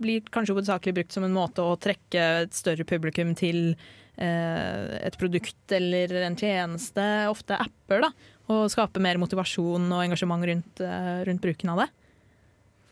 [0.00, 3.72] blir kanskje hovedsakelig brukt som en måte å trekke et større publikum til
[4.20, 8.12] eh, et produkt eller en tjeneste, ofte apper, da,
[8.52, 11.88] og skape mer motivasjon og engasjement rundt, eh, rundt bruken av det.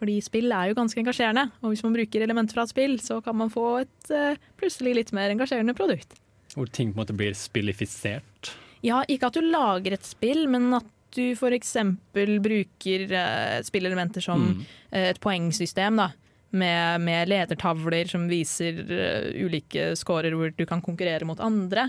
[0.02, 3.20] Fordi spill er jo ganske engasjerende, og hvis man bruker elementer fra et spill, så
[3.22, 6.16] kan man få et eh, plutselig litt mer engasjerende produkt.
[6.54, 8.52] Hvor ting på en måte blir spillifisert.
[8.84, 11.76] Ja, ikke at du lager et spill, men at du f.eks.
[12.12, 14.64] bruker uh, spillelementer som Mm.
[14.92, 16.10] eh, et poengsystem, da.
[16.52, 21.86] Med, med ledertavler som viser uh, ulike scorer hvor du kan konkurrere mot andre,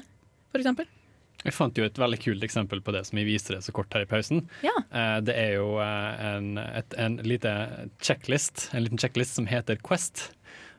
[0.53, 0.85] f.eks.
[1.43, 3.91] Jeg fant jo et veldig kult eksempel på det som vi viste det så kort
[3.91, 4.45] her i pausen.
[4.63, 4.71] Ja.
[4.93, 7.51] Uh, det er jo en, et, en lite
[7.99, 10.29] checklist, en liten checklist som heter Quest.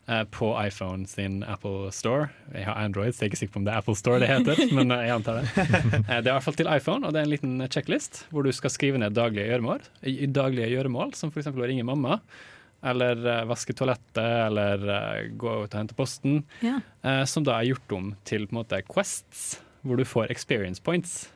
[0.08, 2.28] Eh, På iPhone sin Apple Store.
[2.54, 4.28] Jeg har Android, så jeg er ikke sikker på om det er Apple Store det
[4.30, 4.62] heter.
[4.78, 5.46] men eh, jeg antar det.
[6.08, 8.44] Eh, Det er i hvert fall til iPhone, og det er en liten checklist hvor
[8.46, 9.84] du skal skrive ned daglige gjøremål,
[10.34, 11.48] daglige gjøremål som f.eks.
[11.52, 12.20] å ringe mamma.
[12.84, 13.16] Eller
[13.48, 14.82] vaske toalettet, eller
[15.40, 16.42] gå ut og hente posten.
[16.60, 16.80] Ja.
[17.02, 20.80] eh, Som da er gjort om til på en måte quests, hvor du får experience
[20.84, 21.30] points.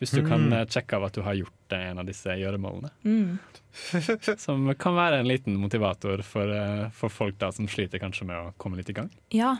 [0.00, 0.52] Hvis du kan Mm.
[0.56, 2.90] eh, sjekke av at du har gjort eh, en av disse gjøremålene.
[3.04, 3.38] Mm.
[4.40, 8.36] Som kan være en liten motivator for, eh, for folk da som sliter kanskje med
[8.36, 9.10] å komme litt i gang.
[9.30, 9.52] Ja,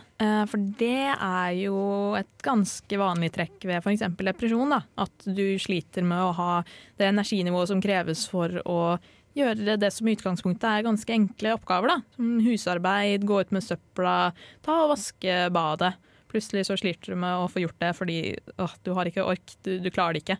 [0.49, 4.03] for det er jo et ganske vanlig trekk ved f.eks.
[4.17, 4.69] depresjon.
[4.73, 4.81] Da.
[4.97, 6.51] At du sliter med å ha
[6.97, 8.99] det energinivået som kreves for å
[9.37, 11.87] gjøre det som i utgangspunktet er ganske enkle oppgaver.
[11.93, 12.01] Da.
[12.17, 14.33] Som husarbeid, gå ut med søpla,
[14.65, 15.93] ta og vaske badet.
[16.31, 18.17] Plutselig så sliter du med å få gjort det fordi
[18.57, 20.37] åh, du har ikke ork, du, du klarer det ikke.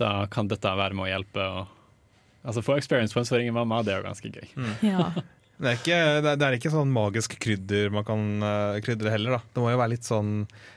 [0.00, 1.44] Da kan dette være med å hjelpe.
[1.60, 2.10] Og,
[2.42, 4.48] altså Få experience points for å ringe mamma, det er jo ganske gøy.
[4.94, 5.12] Ja.
[5.54, 9.36] Det er, ikke, det er- ikke sånn magisk krydder man kan uh, krydre heller.
[9.36, 10.32] da Det må jo være litt sånn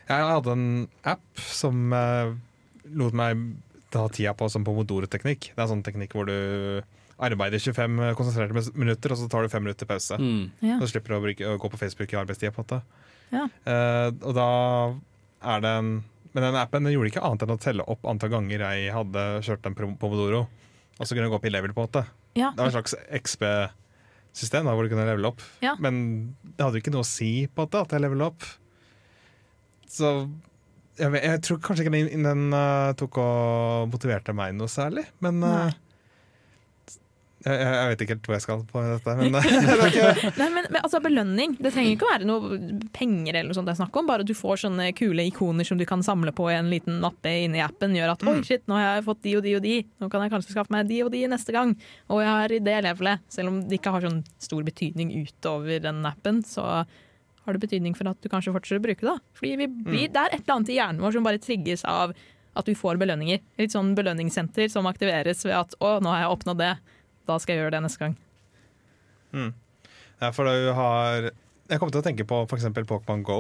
[0.06, 0.68] Jeg hadde en
[1.02, 2.30] app som uh,
[2.94, 3.42] lot meg
[3.90, 5.48] ta tida på som pomodoro-teknikk.
[5.50, 6.84] Det er en sånn teknikk hvor du
[7.18, 10.20] arbeider 25 konsentrerte minutter, og så tar du fem minutter pause.
[10.22, 10.44] Mm.
[10.62, 10.78] Ja.
[10.84, 12.54] Så slipper du å, bruke, å gå på Facebook i arbeidstida.
[12.54, 13.46] på en måte Ja.
[13.68, 14.48] Eh, Og da
[15.44, 15.90] er det en
[16.34, 19.24] Men den appen den gjorde ikke annet enn å telle opp antall ganger jeg hadde
[19.48, 20.44] kjørt en pomodoro.
[21.00, 22.04] Og så kunne jeg gå opp i level, på en måte.
[22.38, 22.52] Ja.
[22.54, 25.42] Det var en slags XB-system hvor du kunne levele opp.
[25.66, 25.74] Ja.
[25.82, 28.46] Men det hadde jo ikke noe å si på måte, at jeg levela opp.
[29.90, 30.12] Så
[30.98, 35.08] jeg, vet, jeg tror kanskje ikke den, den eh, tok og motiverte meg noe særlig.
[35.26, 35.74] Men eh,
[37.48, 39.16] jeg, jeg vet ikke helt hvor jeg skal på dette.
[39.20, 42.30] Men eh, det er ikke, Nei, men, men altså belønning, det trenger ikke å være
[42.30, 42.60] noe
[42.96, 45.68] penger eller noe sånt det er snakk om, bare at du får sånne kule ikoner
[45.68, 48.66] som du kan samle på i en liten mappe inni appen, gjør at oi shit,
[48.70, 50.88] nå har jeg fått de og de og de, nå kan jeg kanskje skaffe meg
[50.92, 51.74] de og de neste gang,
[52.12, 55.84] og jeg har i det levelet, selv om det ikke har sånn stor betydning utover
[55.84, 56.68] den appen, så
[57.48, 59.14] har det betydning for at du kanskje fortsetter å bruke det.
[59.40, 59.94] Fordi vi mm.
[60.12, 62.12] det er et eller annet i hjernen vår som bare trigges av
[62.58, 63.40] at vi får belønninger.
[63.62, 66.74] Litt sånn belønningssenter som aktiveres ved at å, nå har jeg oppnådd det,
[67.28, 68.18] da skal jeg gjøre det neste gang.
[69.34, 69.54] Mm.
[70.22, 71.30] Ja, for du har
[71.70, 72.64] Jeg kommer til å tenke på f.eks.
[72.88, 73.40] Pokémon Go.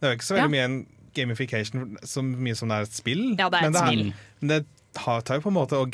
[0.00, 0.52] Det er jo ikke så veldig Ja.
[0.56, 3.24] mye en gamification så mye som det er et spill.
[3.38, 4.14] Ja, det er men et det, spill.
[4.40, 5.86] men det har- tar jo på en måte å,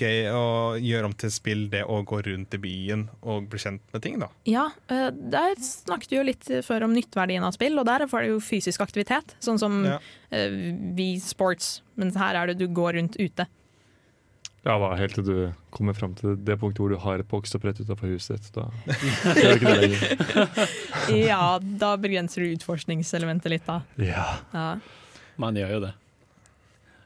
[0.78, 4.18] gjøre om til spill det å gå rundt i byen og bli kjent med ting.
[4.20, 8.06] da Ja, eh, der snakket vi jo litt før om nytteverdien av spill, og der
[8.06, 9.34] var det jo fysisk aktivitet.
[9.40, 9.98] Sånn som Ja.
[10.30, 10.48] eh,
[10.94, 13.46] vi sports, men her er det du går rundt ute.
[14.66, 15.36] Ja, da, helt til du
[15.74, 18.50] kommer fram til det punktet hvor du har et pokestop rett utenfor huset ditt.
[18.56, 18.66] Da
[19.38, 20.74] gjør du ikke det lenger.
[21.14, 21.42] Ja,
[21.84, 23.80] da begrenser du utforskningselementet litt, da.
[24.02, 24.26] Ja.
[24.52, 24.68] Ja.
[25.38, 25.94] Man gjør jo det.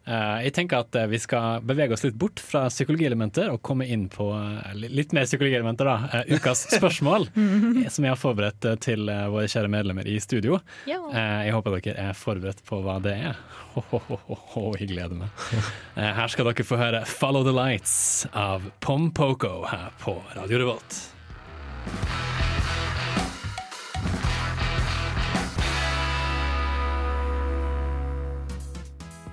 [0.04, 3.86] Eh, jeg tenker at eh, vi skal bevege oss litt bort fra psykologielementer og komme
[3.86, 5.86] inn på eh, litt mer psykologielementer.
[5.86, 6.22] da.
[6.32, 10.58] Ukas spørsmål, eh, som jeg har forberedt til våre kjære medlemmer i studio.
[10.88, 13.38] Jeg håper dere er forberedt på hva det er.
[13.76, 14.18] Ho, ho,
[14.54, 15.46] ho, jeg gleder meg.
[16.18, 21.02] Her skal dere få høre 'Follow the Lights' av Pom Poko her på Radio Revolt.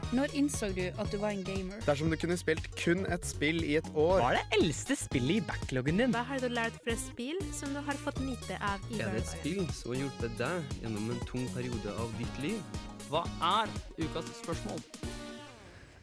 [0.09, 1.77] Når innså du at du var en gamer?
[1.85, 5.35] Dersom du kunne spilt kun et spill i et år Hva er det eldste spillet
[5.37, 6.15] i backloggen din?
[6.15, 9.21] Hva har du lært fra spill som du har fått nyte av i Er det
[9.21, 12.79] et spill som har hjulpet deg gjennom en tung periode av ditt liv?
[13.11, 13.69] Hva er
[14.01, 14.81] ukas spørsmål?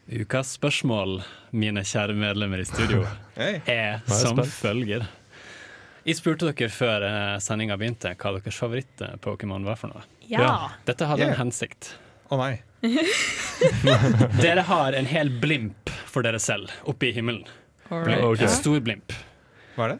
[0.07, 1.17] Ukas spørsmål,
[1.51, 3.01] mine kjære medlemmer i studio,
[3.35, 3.59] hey.
[3.67, 5.03] er som følger.
[6.07, 10.05] Jeg spurte dere før eh, sendinga begynte hva deres favoritt-Pokémon var for noe.
[10.31, 10.39] Ja.
[10.45, 10.53] Ja.
[10.87, 11.35] Dette hadde Yeah.
[11.35, 11.91] en hensikt.
[12.31, 12.53] Å nei.
[14.41, 17.45] Dere har en hel blimp for dere selv oppe i himmelen.
[17.89, 18.41] Alright.
[18.41, 19.15] En stor blimp.
[19.77, 19.99] Hva er det?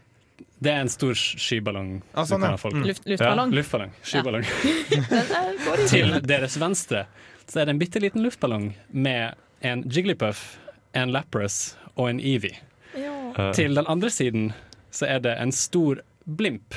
[0.60, 1.90] Det er en stor skyballong.
[2.18, 2.58] Ah, sånn, ja.
[2.58, 2.86] Mm.
[2.88, 3.52] Luft, luftballong.
[3.52, 3.92] Ja, luftballong.
[4.02, 4.46] Skyballong.
[4.90, 7.06] I Til deres venstre
[7.48, 10.58] så er det en bitte liten luftballong med en Jigglypuff,
[10.98, 12.58] en Lapras og en Eevee.
[12.98, 13.14] Ja.
[13.38, 14.52] Eh, Til den andre siden
[14.94, 16.76] så er det en stor blimp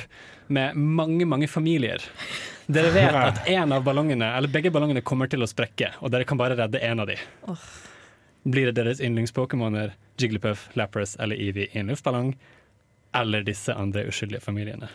[0.51, 2.03] med mange, mange familier.
[2.71, 6.27] Dere vet at en av ballongene, eller begge ballongene kommer til å sprekke, og dere
[6.27, 7.17] kan bare redde én av de.
[8.43, 12.35] Blir det deres yndlingspokémoner Jiglipuff, Jigglypuff, Lapras eller Eevee i en luftballong,
[13.13, 14.87] eller disse andre uskyldige familiene?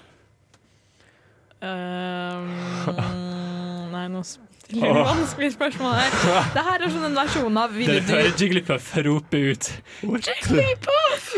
[1.61, 2.49] Um,
[3.95, 6.11] nei, nå stiller du vanskelige spørsmål her.
[6.57, 9.71] Det her er sånn en versjon av Ville Dere hører Jigglypuff rope ut
[10.03, 11.33] Jigglypuff!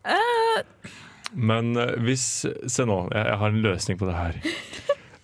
[1.30, 2.24] Eh, Men eh, hvis
[2.66, 4.34] Se nå, jeg, jeg har en løsning på det her.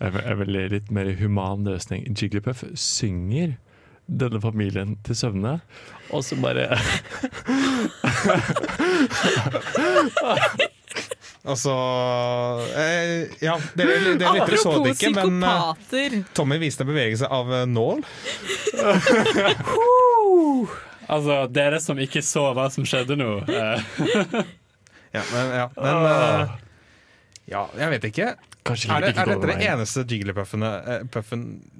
[0.01, 2.05] Jeg, vil- jeg litt mer human løsning.
[2.17, 3.57] Jigglypuff synger
[4.07, 5.57] denne familien til søvne,
[6.15, 6.69] og så bare
[11.47, 11.71] Altså
[12.75, 16.17] eh, Ja, dere, dere lyttere så det ikke, men eh, psykopater.
[16.35, 18.03] Tommy viste en bevegelse av eh, nål.
[21.07, 23.29] Altså, dere som ikke så hva som skjedde nå.
[25.17, 26.55] Ja, men, ja, men uh,
[27.47, 28.31] Ja, jeg vet ikke.
[28.67, 31.05] Er, det, ikke er dette det eneste jigglypuffen eh,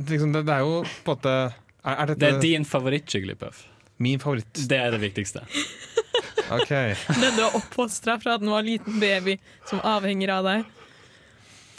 [0.07, 3.65] liksom, det, det er jo på en måte er, er dette Det er din favoritt-Jigglypuff.
[3.99, 4.63] min favoritt?
[4.71, 5.43] Det er det viktigste.
[6.51, 6.95] okay.
[7.23, 10.76] Den du har oppfostra fra at den var en liten baby som avhenger av deg.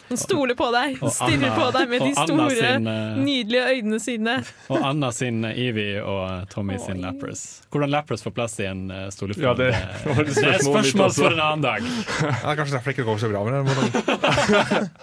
[0.08, 3.64] Den stoler på deg, Og stirrer Anna- på deg med de store, sin, eh, nydelige
[3.74, 4.36] øynene sine.
[4.70, 7.43] Og Anna sin Evie og Tommy Tommy sin Lapras.
[7.72, 9.68] Hvordan Lapras får plass i en uh, stor Ja, det
[10.05, 11.82] det, det er et spørsmål for en annen dag.
[12.47, 14.89] Ja, kanskje derfor det ikke går så bra med den.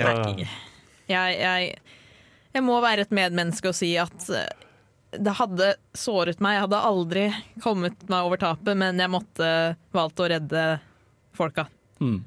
[0.00, 0.12] Ja.
[1.10, 1.74] Jeg, jeg,
[2.54, 4.46] jeg må være et medmenneske og si at eh,
[5.20, 6.56] det hadde såret meg.
[6.56, 7.24] Jeg hadde aldri
[7.60, 9.50] kommet meg over tapet, men jeg måtte
[9.92, 10.64] valgt å redde
[11.36, 11.66] folka.
[12.00, 12.22] Mm.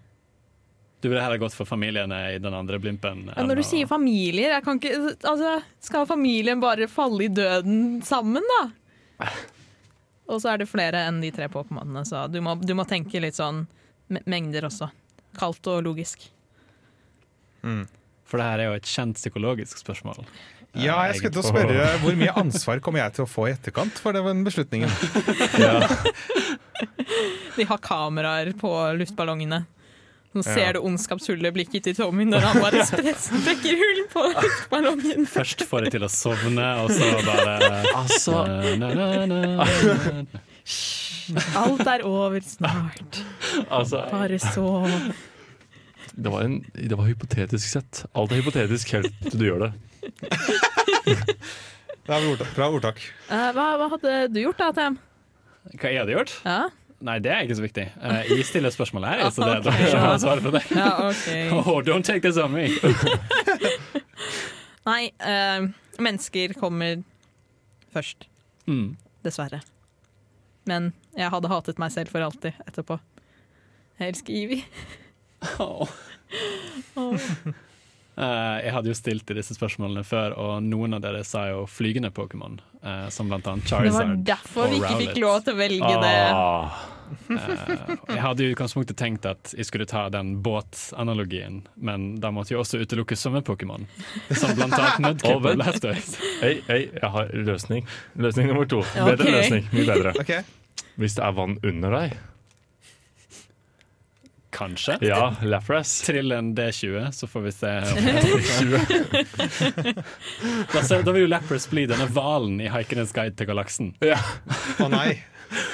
[1.03, 3.25] Du ville heller gått for familiene i den andre blimpen?
[3.35, 4.93] Ja, når du sier familier, jeg kan ikke,
[5.27, 9.27] altså, skal familien bare falle i døden sammen, da?
[10.31, 13.19] Og så er det flere enn de tre Pokémonene, så du må, du må tenke
[13.19, 13.65] litt sånn
[14.23, 14.87] mengder også.
[15.35, 16.23] Kaldt og logisk.
[17.63, 20.23] For det her er jo et kjent psykologisk spørsmål.
[20.79, 23.57] Ja, jeg skulle til å spørre hvor mye ansvar kommer jeg til å få i
[23.57, 24.87] etterkant for den beslutningen.
[27.59, 28.71] De har kameraer på
[29.03, 29.65] luftballongene.
[30.33, 30.53] Nå Ja.
[30.55, 34.23] ser du ondskapsfulle blikket til Tommy når han bare sprekker hull på
[34.71, 35.27] ballongen.
[35.29, 38.39] Først får jeg til å sovne, og så bare Altså.
[38.81, 39.67] na.
[41.55, 43.21] Alt er over snart.
[43.69, 44.89] Altså, Bare sov.
[46.15, 48.03] det, var en, det var hypotetisk sett.
[48.15, 49.73] Alt er hypotetisk helt til du gjør det.
[52.03, 52.41] Det er.
[52.57, 52.97] Bra ordtak.
[53.29, 54.97] Uh, hva, hva hadde du gjort da, TM?
[55.79, 56.33] Hva jeg hadde gjort?
[56.43, 56.57] Ja?
[57.03, 57.83] Nei, det er ikke så viktig.
[57.99, 59.65] Uh, Jeg stiller spørsmål her, så det Ok.
[59.67, 60.61] dere som svaret på det.
[60.75, 61.49] Ja, okay.
[61.59, 62.69] Oh, don't take this on me.
[64.89, 65.67] Nei, uh,
[66.03, 67.03] mennesker kommer
[67.93, 68.27] først.
[68.67, 68.95] Mm.
[69.23, 69.61] Dessverre.
[70.67, 72.99] Men jeg hadde hatet meg selv for alltid etterpå.
[73.99, 74.63] Jeg elsker Ivi.
[75.59, 75.87] oh.
[76.97, 77.19] Åh.
[78.13, 81.65] Eh, jeg hadde jo stilt i disse spørsmålene før, og noen av dere sa jo
[81.69, 84.09] flygende Pokémon, Uh, som blant annet Charizard.
[84.11, 86.17] Det var derfor vi ikke fikk lov til å velge det.
[86.35, 86.81] Ah,
[87.29, 92.31] Eh, jeg hadde jo i utgangspunktet tenkt at jeg skulle ta den båtanalogien, men da
[92.33, 93.87] måtte jeg også utelukke sommer-Pokémon,
[94.31, 95.47] som blant annet Mudkip og.
[95.59, 96.19] Blastoise.
[96.41, 97.87] Hei, hei, jeg har løsning.
[98.19, 98.83] Løsning nummer to.
[98.97, 99.67] Bedre løsning.
[99.73, 100.15] Mye bedre.
[100.23, 100.43] Okay.
[101.01, 102.17] Hvis det er vann under deg.
[104.53, 104.97] Kanskje.
[105.01, 106.01] Ja, Lapras.
[106.05, 107.71] Trill en D20, så får vi se.
[110.73, 113.93] da, ser- da vil jo Lapras bli denne hvalen i Haikenes guide til galaksen.
[114.05, 114.19] Ja.
[114.83, 115.15] Å nei.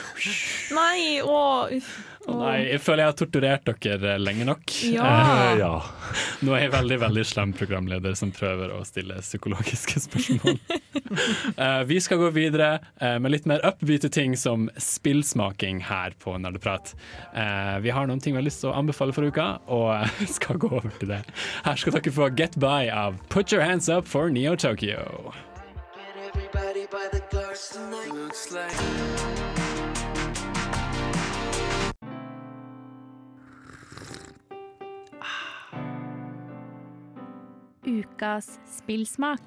[0.76, 1.40] Nei, å,
[1.78, 1.92] uff.
[2.28, 4.74] Å nei, jeg føler jeg har torturert dere lenge nok.
[4.92, 5.06] Ja.
[5.08, 5.70] Eh, ja.
[6.44, 10.60] Nå er jeg veldig veldig slem programleder som prøver å stille psykologiske spørsmål.
[11.56, 16.36] Eh, vi skal gå videre eh, med litt mer upbeate ting som spillsmaking her på
[16.44, 16.94] Nerdeprat.
[17.32, 20.04] Eh, vi har noen ting vi har lyst til å anbefale for uka, og
[20.38, 21.24] skal gå over til det.
[21.64, 25.32] Her skal dere få Get By av Put Your Hands Up for Neo Tokyo.
[26.30, 28.14] Everybody by the guards tonight.
[28.14, 29.39] Looks like.
[37.90, 39.42] Ukas spillsmak.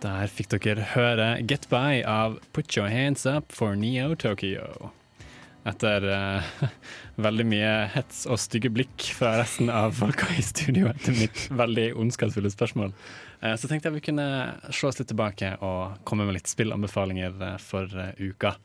[0.00, 4.90] Der fikk dere høre Get By av Put Your Hands Up for Neo Tokyo.
[5.68, 6.52] Etter uh,
[7.26, 11.90] veldig mye hets og stygge blikk fra resten av folka i studio etter mitt veldig
[12.00, 12.92] ondskapsfulle spørsmål,
[13.40, 14.30] uh, så tenkte jeg vi kunne
[14.68, 18.58] slå oss litt tilbake og komme med litt spillanbefalinger eh, for uh, uka.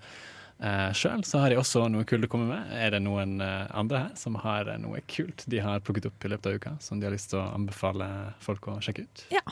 [0.56, 2.70] Uh, Sjøl så har jeg også noe kult å komme med.
[2.80, 6.24] Er det noen eh, andre her som har eh, noe kult de har plukket opp
[6.26, 8.08] i løpet av uka, som de har lyst til å anbefale
[8.39, 9.26] folk å sjekke ut?
[9.36, 9.43] Ja.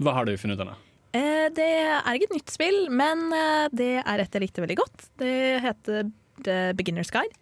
[0.00, 0.86] Hva har du funnet ut av?
[1.18, 4.78] Eh, det er ikke et nytt spill, men eh, det er et jeg likte veldig
[4.78, 5.08] godt.
[5.18, 5.34] Det
[5.66, 6.12] heter
[6.46, 7.34] The Beginner's Guide.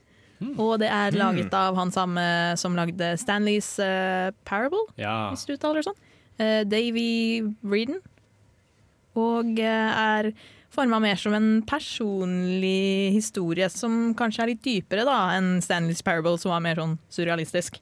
[0.56, 2.22] Og det er laget av han samme
[2.60, 5.32] som lagde Stanleys uh, Parable, Ja.
[5.32, 5.98] hvis du uttaler det sånn.
[6.38, 7.98] Uh, Davy Reedon.
[9.18, 10.30] Og uh, er
[10.78, 16.38] forma mer som en personlig historie som kanskje er litt dypere da enn Stanleys Parable,
[16.40, 17.80] som var mer sånn surrealistisk.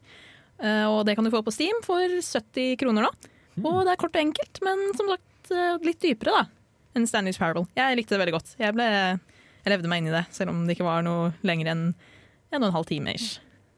[0.57, 3.11] Eh, og det kan du få på Steam for 70 kroner nå.
[3.65, 6.43] Og det er kort og enkelt, men som sagt eh, litt dypere da
[6.97, 7.67] enn Stanleys Parable.
[7.77, 8.55] Jeg likte det veldig godt.
[8.57, 11.69] Jeg, ble, jeg levde meg inn i det, selv om det ikke var noe lenger
[11.75, 13.13] enn en og en halv time.
[13.13, 13.35] ish.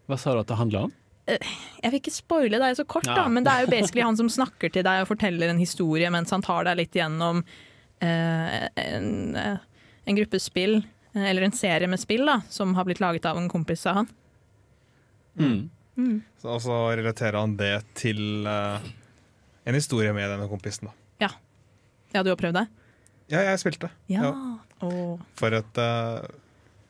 [0.08, 0.94] Hva sa du at det handla om?
[1.28, 1.50] Eh,
[1.84, 3.16] Jeg vil ikke spoile deg så kort, Ja.
[3.24, 6.08] da, men det er jo basically han som snakker til deg og forteller en historie
[6.14, 7.44] mens han tar deg litt gjennom
[8.06, 9.58] en, eh,
[10.06, 10.78] en gruppe spill,
[11.14, 13.96] eh, eller en serie med spill, da, som har blitt laget av en kompis av
[14.02, 14.10] han.
[15.40, 15.70] Mm.
[16.00, 16.22] Mm.
[16.42, 18.80] Så, altså relaterer han det til uh,
[19.68, 20.88] en historie med denne kompisen.
[20.90, 20.94] da.
[21.26, 21.30] Ja.
[22.16, 22.68] ja, du har prøvd det?
[23.30, 23.90] Ja, jeg spilte.
[24.10, 24.30] Ja.
[24.32, 24.90] ja.
[25.38, 26.24] For et uh,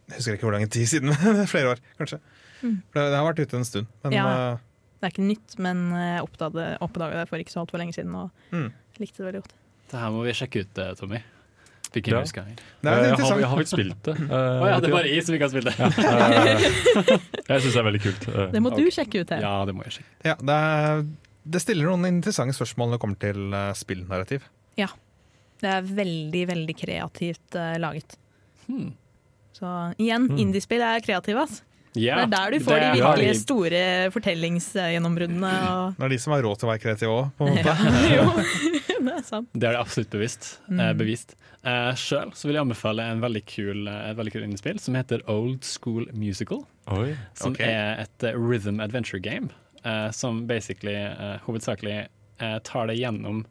[0.10, 2.20] Jeg husker ikke hvor lang tid siden, men flere år, kanskje.
[2.62, 2.82] Mm.
[2.92, 3.90] For det, det har vært ute en stund.
[4.06, 4.26] Men Ja.
[4.54, 4.66] Uh,
[5.00, 8.16] Det er ikke nytt, men jeg oppdaget, oppdaget det for ikke så altfor lenge siden
[8.20, 8.70] og Mm.
[9.00, 9.54] likte det veldig godt.
[9.90, 11.20] Det her må vi sjekke ut, eh, Tommy.
[11.90, 12.20] Fikk Ja.
[12.22, 12.60] Guide.
[12.86, 14.14] Det er jeg, har, vi- har ikke spilt det?
[14.30, 15.78] Å ja, det er bare jeg som ikke har spilt det.
[15.80, 15.88] Ja,
[16.46, 16.68] eh,
[17.50, 18.28] jeg syns det er veldig kult.
[18.30, 19.42] Uh, Det må du sjekke ut her.
[19.42, 20.12] Ja, det må jeg sjekke.
[20.30, 21.02] Ja, det, er,
[21.56, 24.46] det stiller noen interessante spørsmål når det kommer til uh, spillnarrativ.
[24.78, 24.92] Ja.
[25.60, 28.14] Det er veldig, veldig kreativt eh, laget.
[28.70, 28.94] Hmm.
[29.58, 29.68] Så
[30.00, 30.38] igjen, Hmm.
[30.46, 31.66] indiespill er kreative, Altså.
[31.98, 32.22] Yeah.
[32.22, 33.40] det er der du får det de virkelig de.
[33.42, 33.80] store
[34.14, 35.50] fortellingsgjennombruddene.
[35.74, 35.96] Og...
[35.98, 38.89] Det er de som har råd til å være kreative òg, på en måte.
[39.08, 39.50] det er sant.
[39.54, 40.98] Det er det absolutt bevisst, eh, Mm.
[41.00, 41.36] bevist.
[41.64, 45.22] Eh, Sjøl vil jeg anbefale en veldig kul, eh, et veldig kul innspill som heter
[45.28, 46.66] Old School Musical.
[46.88, 47.68] Oi, som okay.
[47.70, 49.50] er et eh, rhythm adventure game.
[49.86, 52.08] eh, som basically eh, hovedsakelig
[52.64, 53.46] tar deg gjennom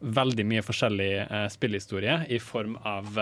[0.00, 3.16] veldig mye forskjellig spillehistorie i form av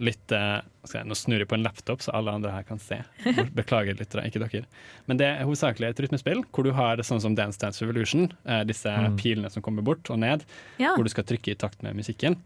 [0.00, 2.78] litt uh, skal jeg, Nå snur jeg på en laptop, så alle andre her kan
[2.80, 2.96] se.
[3.58, 4.64] Beklager lyttere, ikke dere.
[5.10, 8.62] Men det er hovedsakelig et rytmespill hvor du har sånn som Dance Dance Revolution, uh,
[8.68, 9.16] disse Mm.
[9.20, 10.44] pilene som kommer bort og ned,
[10.80, 10.94] Ja.
[10.96, 12.38] hvor du skal trykke i takt med musikken.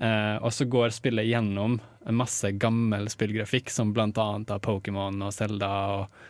[0.00, 1.76] Uh, og så går spillet gjennom
[2.08, 5.68] en masse gammel spillgrafikk, som blant annet av Pokémon og Zelda,
[6.00, 6.24] og,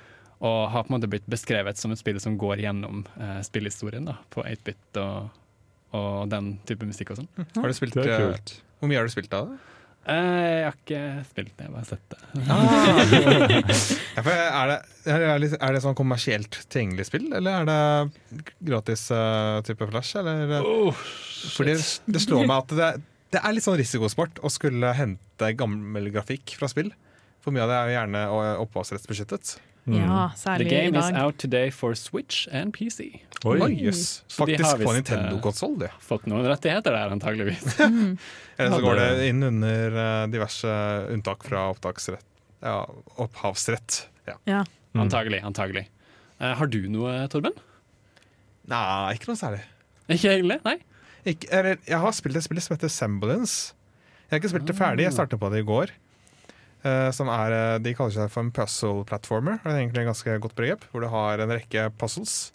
[0.44, 4.04] og har på en måte blitt beskrevet som et spill som går gjennom uh, spillhistorien
[4.10, 5.30] da, på 8-bit og,
[5.96, 7.30] og den type musikk og sånn.
[7.56, 8.56] Har du spilt, Det er kult.
[8.82, 9.58] Hvor mye har du spilt av det?
[10.04, 12.18] Eh, jeg har ikke spilt det, jeg har bare sett det.
[14.14, 14.76] Ja, er, det,
[15.10, 20.16] er, det, er det sånn kommersielt tilgjengelig spill, eller er det gratis uh, type flash?
[20.20, 20.54] Eller?
[20.60, 21.04] Oh,
[21.56, 22.90] Fordi det slår meg at det,
[23.34, 26.92] det er litt sånn risikosport å skulle hente gammel grafikk fra spill.
[27.44, 28.26] For mye av det er jo gjerne
[28.64, 29.56] opphavsrettsbeskyttet.
[29.84, 33.20] Ja, The særlig i game is out today for Switch and PC.
[33.44, 33.72] Oi, Oi.
[33.84, 34.22] Yes.
[34.32, 35.90] Faktisk på Nintendo-konsoll, de.
[36.00, 37.76] Fått noen rettigheter der, antageligvis.
[38.56, 40.72] Eller så går det inn under eh, diverse
[41.12, 42.24] unntak fra opptaksrett.
[42.64, 42.78] Ja,
[43.20, 44.06] opphavsrett.
[44.24, 44.38] Ja.
[44.48, 44.62] Ja.
[44.94, 45.04] Mm.
[45.04, 45.42] Antagelig.
[45.44, 45.84] antagelig.
[46.40, 47.52] Uh, har du noe, Torben?
[48.70, 49.60] Nei, ikke noe særlig.
[50.08, 50.60] Ikke egentlig?
[50.64, 50.78] Nei?
[51.28, 53.74] Ikke, eller, jeg har spilt et spill som heter Semblance.
[54.24, 55.92] Jeg har ikke spilt det ferdig, jeg startet på det i går.
[56.84, 59.60] Eh, som er, eh, De kaller seg for en puzzle platformer.
[59.62, 62.52] Det er egentlig et ganske godt begrep, hvor du har en rekke puzzles.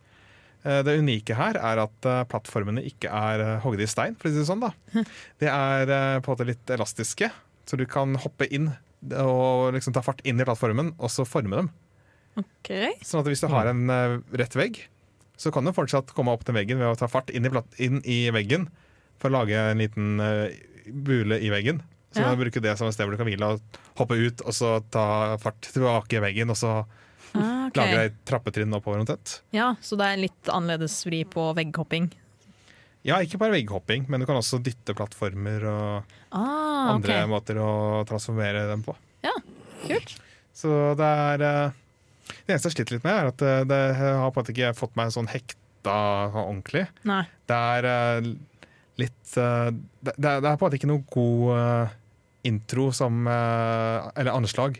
[0.63, 4.37] Eh, det unike her er at plattformene ikke er hogd i stein, for å si
[4.37, 4.61] det sånn.
[4.61, 4.71] da.
[5.41, 7.31] De er på en måte litt elastiske,
[7.65, 8.75] så du kan hoppe inn
[9.15, 11.69] og liksom ta fart inn i plattformen, og så forme dem.
[12.37, 12.93] Okay.
[13.01, 13.87] Sånn at hvis du har en
[14.35, 14.83] rett vegg,
[15.39, 18.03] så kan du fortsatt komme opp til veggen ved å ta fart inn i, inn
[18.03, 18.67] i veggen.
[19.19, 20.19] for å lage en liten
[20.91, 21.81] bule i veggen.
[22.11, 22.35] Så Ja.
[22.35, 23.61] bruke det som et sted hvor du kan hvile og
[23.99, 26.85] hoppe ut, og så ta fart tilbake i veggen, og så
[27.35, 27.77] Ah, okay.
[27.77, 29.41] lage deg trappetrinn oppover omtrent.
[29.53, 32.07] Ja, så det er litt annerledes vri på vegghopping.
[33.05, 36.03] Ja, ikke bare vegghopping, men du kan også dytte plattformer og
[36.33, 38.95] Ah, andre andre måter å transformere dem på.
[39.23, 39.31] Ja,
[39.85, 40.17] kult.
[40.53, 41.71] Så det er eh,
[42.47, 44.73] Det eneste jeg sliter litt med, er at eh, det har på en måte ikke
[44.77, 45.95] fått meg sånn hekta
[46.33, 46.87] ordentlig.
[47.05, 47.23] Nei.
[47.49, 48.33] Det er eh,
[48.99, 49.69] litt uh,
[50.03, 51.97] det, det er på en måte ikke noe god uh,
[52.47, 54.77] intro som uh, Eller anslag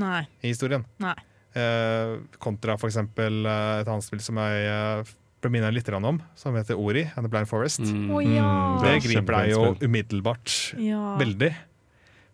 [0.00, 0.22] Nei.
[0.42, 0.84] i historien.
[1.02, 1.16] Nei.
[1.50, 5.02] Eh, kontra for eksempel et annet spill som jeg
[5.42, 7.80] ble minnet litt om, som heter Ori and The Blind Forest.
[7.82, 8.46] Å, ja.
[8.80, 11.16] Det Mm, griper deg jo umiddelbart Ja.
[11.18, 11.50] veldig.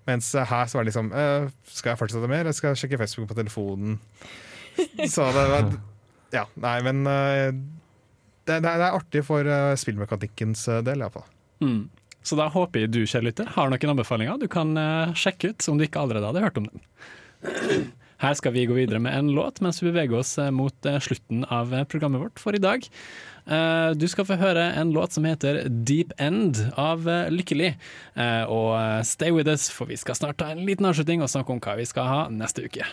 [0.07, 3.01] Mens her så var det liksom eh, Skal jeg fortsette med, eller skal jeg sjekke
[3.01, 3.97] Facebook på telefonen?
[5.15, 5.73] Så det var
[6.37, 7.01] Ja, nei, men
[8.47, 11.27] det, det, er, artig for uh, spillmekanikkens eh, del, iallfall.
[11.65, 11.87] Mm.
[12.27, 15.69] Så da håper jeg du, kjære lytter, har noen anbefalinger du kan eh, sjekke ut,
[15.71, 16.83] om du ikke allerede hadde hørt om den.
[18.23, 20.99] Her skal vi gå videre med en låt mens vi beveger oss eh, mot eh,
[21.05, 22.87] slutten av eh, programmet vårt for i dag.
[23.47, 27.75] Eh, Du skal få høre en låt som heter Deep End av eh, Lykkelig.
[28.17, 31.31] Eh, Og eh, stay with us, for vi skal snart ta en liten avslutning og
[31.31, 32.89] snakke om hva vi skal ha neste uke.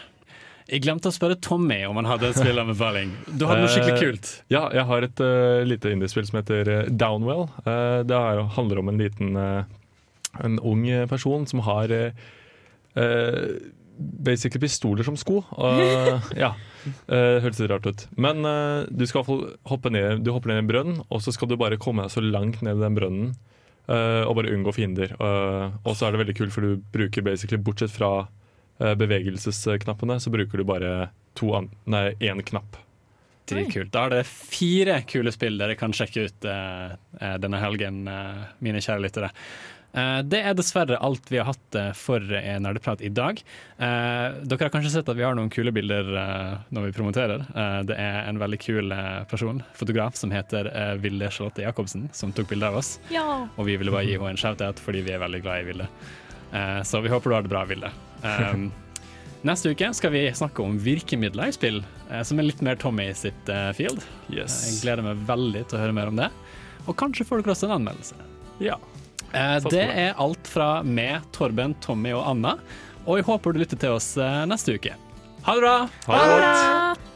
[0.74, 3.12] Jeg glemte å spørre Tommy om han hadde et spillanbefaling.
[3.30, 4.30] Du hadde noe skikkelig Eh, kult.
[4.50, 7.46] Ja, jeg har et uh, lite indiespill som heter eh, Downwell.
[7.62, 11.92] Uh, det er, handler om en liten En ung person som har
[14.26, 15.44] basically pistoler som sko.
[16.44, 16.56] Ja,
[17.08, 18.08] Høres litt rart ut.
[18.18, 18.42] Men
[18.90, 21.56] du skal iallfall hoppe ned, du hopper ned i en brønn, og så skal du
[21.62, 23.36] bare komme deg så langt ned i den brønnen.
[23.86, 25.14] og bare unngå fiender.
[25.22, 28.26] Og så er det veldig kult, for du bruker basically, bortsett fra
[29.00, 30.96] bevegelsesknappene, så bruker du bare
[31.40, 32.80] to an nei, én knapp.
[33.50, 33.92] Dritkult.
[33.92, 38.46] Da er det fire kule spill dere kan sjekke ut eh, eh, denne helgen, uh,
[38.64, 39.32] mine kjære lyttere.
[39.94, 43.42] Uh, det er dessverre alt vi har hatt eh, for eh, Nerdeprat i dag.
[43.78, 47.44] Eh, dere har kanskje sett at vi har noen kule bilder eh, når vi promoterer.
[47.52, 52.08] Eh, det er en veldig kul eh, person, fotograf, som heter eh, Vilde Charlotte Jacobsen,
[52.16, 52.96] som tok bilde av oss.
[53.14, 53.28] Ja.
[53.58, 55.92] Og vi ville bare gi henne en shout-out fordi vi er veldig glad i Vilde.
[56.56, 57.92] Eh, så vi håper du har det bra, Vilde.
[58.24, 58.70] Um,
[59.48, 63.10] neste uke skal vi snakke om virkemidler i spill, eh, som er litt mer Tommy
[63.18, 64.04] sitt eh, field.
[64.32, 64.62] Yes.
[64.70, 66.32] Jeg gleder meg veldig til å høre mer om det.
[66.88, 68.20] Og kanskje får dere også en anmeldelse.
[68.64, 68.80] Ja.
[69.32, 72.58] Eh, det er alt fra meg, Torben, Tommy og Anna.
[73.04, 74.14] Og jeg håper du lytter til oss
[74.48, 74.96] neste uke.
[75.44, 75.80] Ha det bra!
[76.08, 77.13] Ha det godt!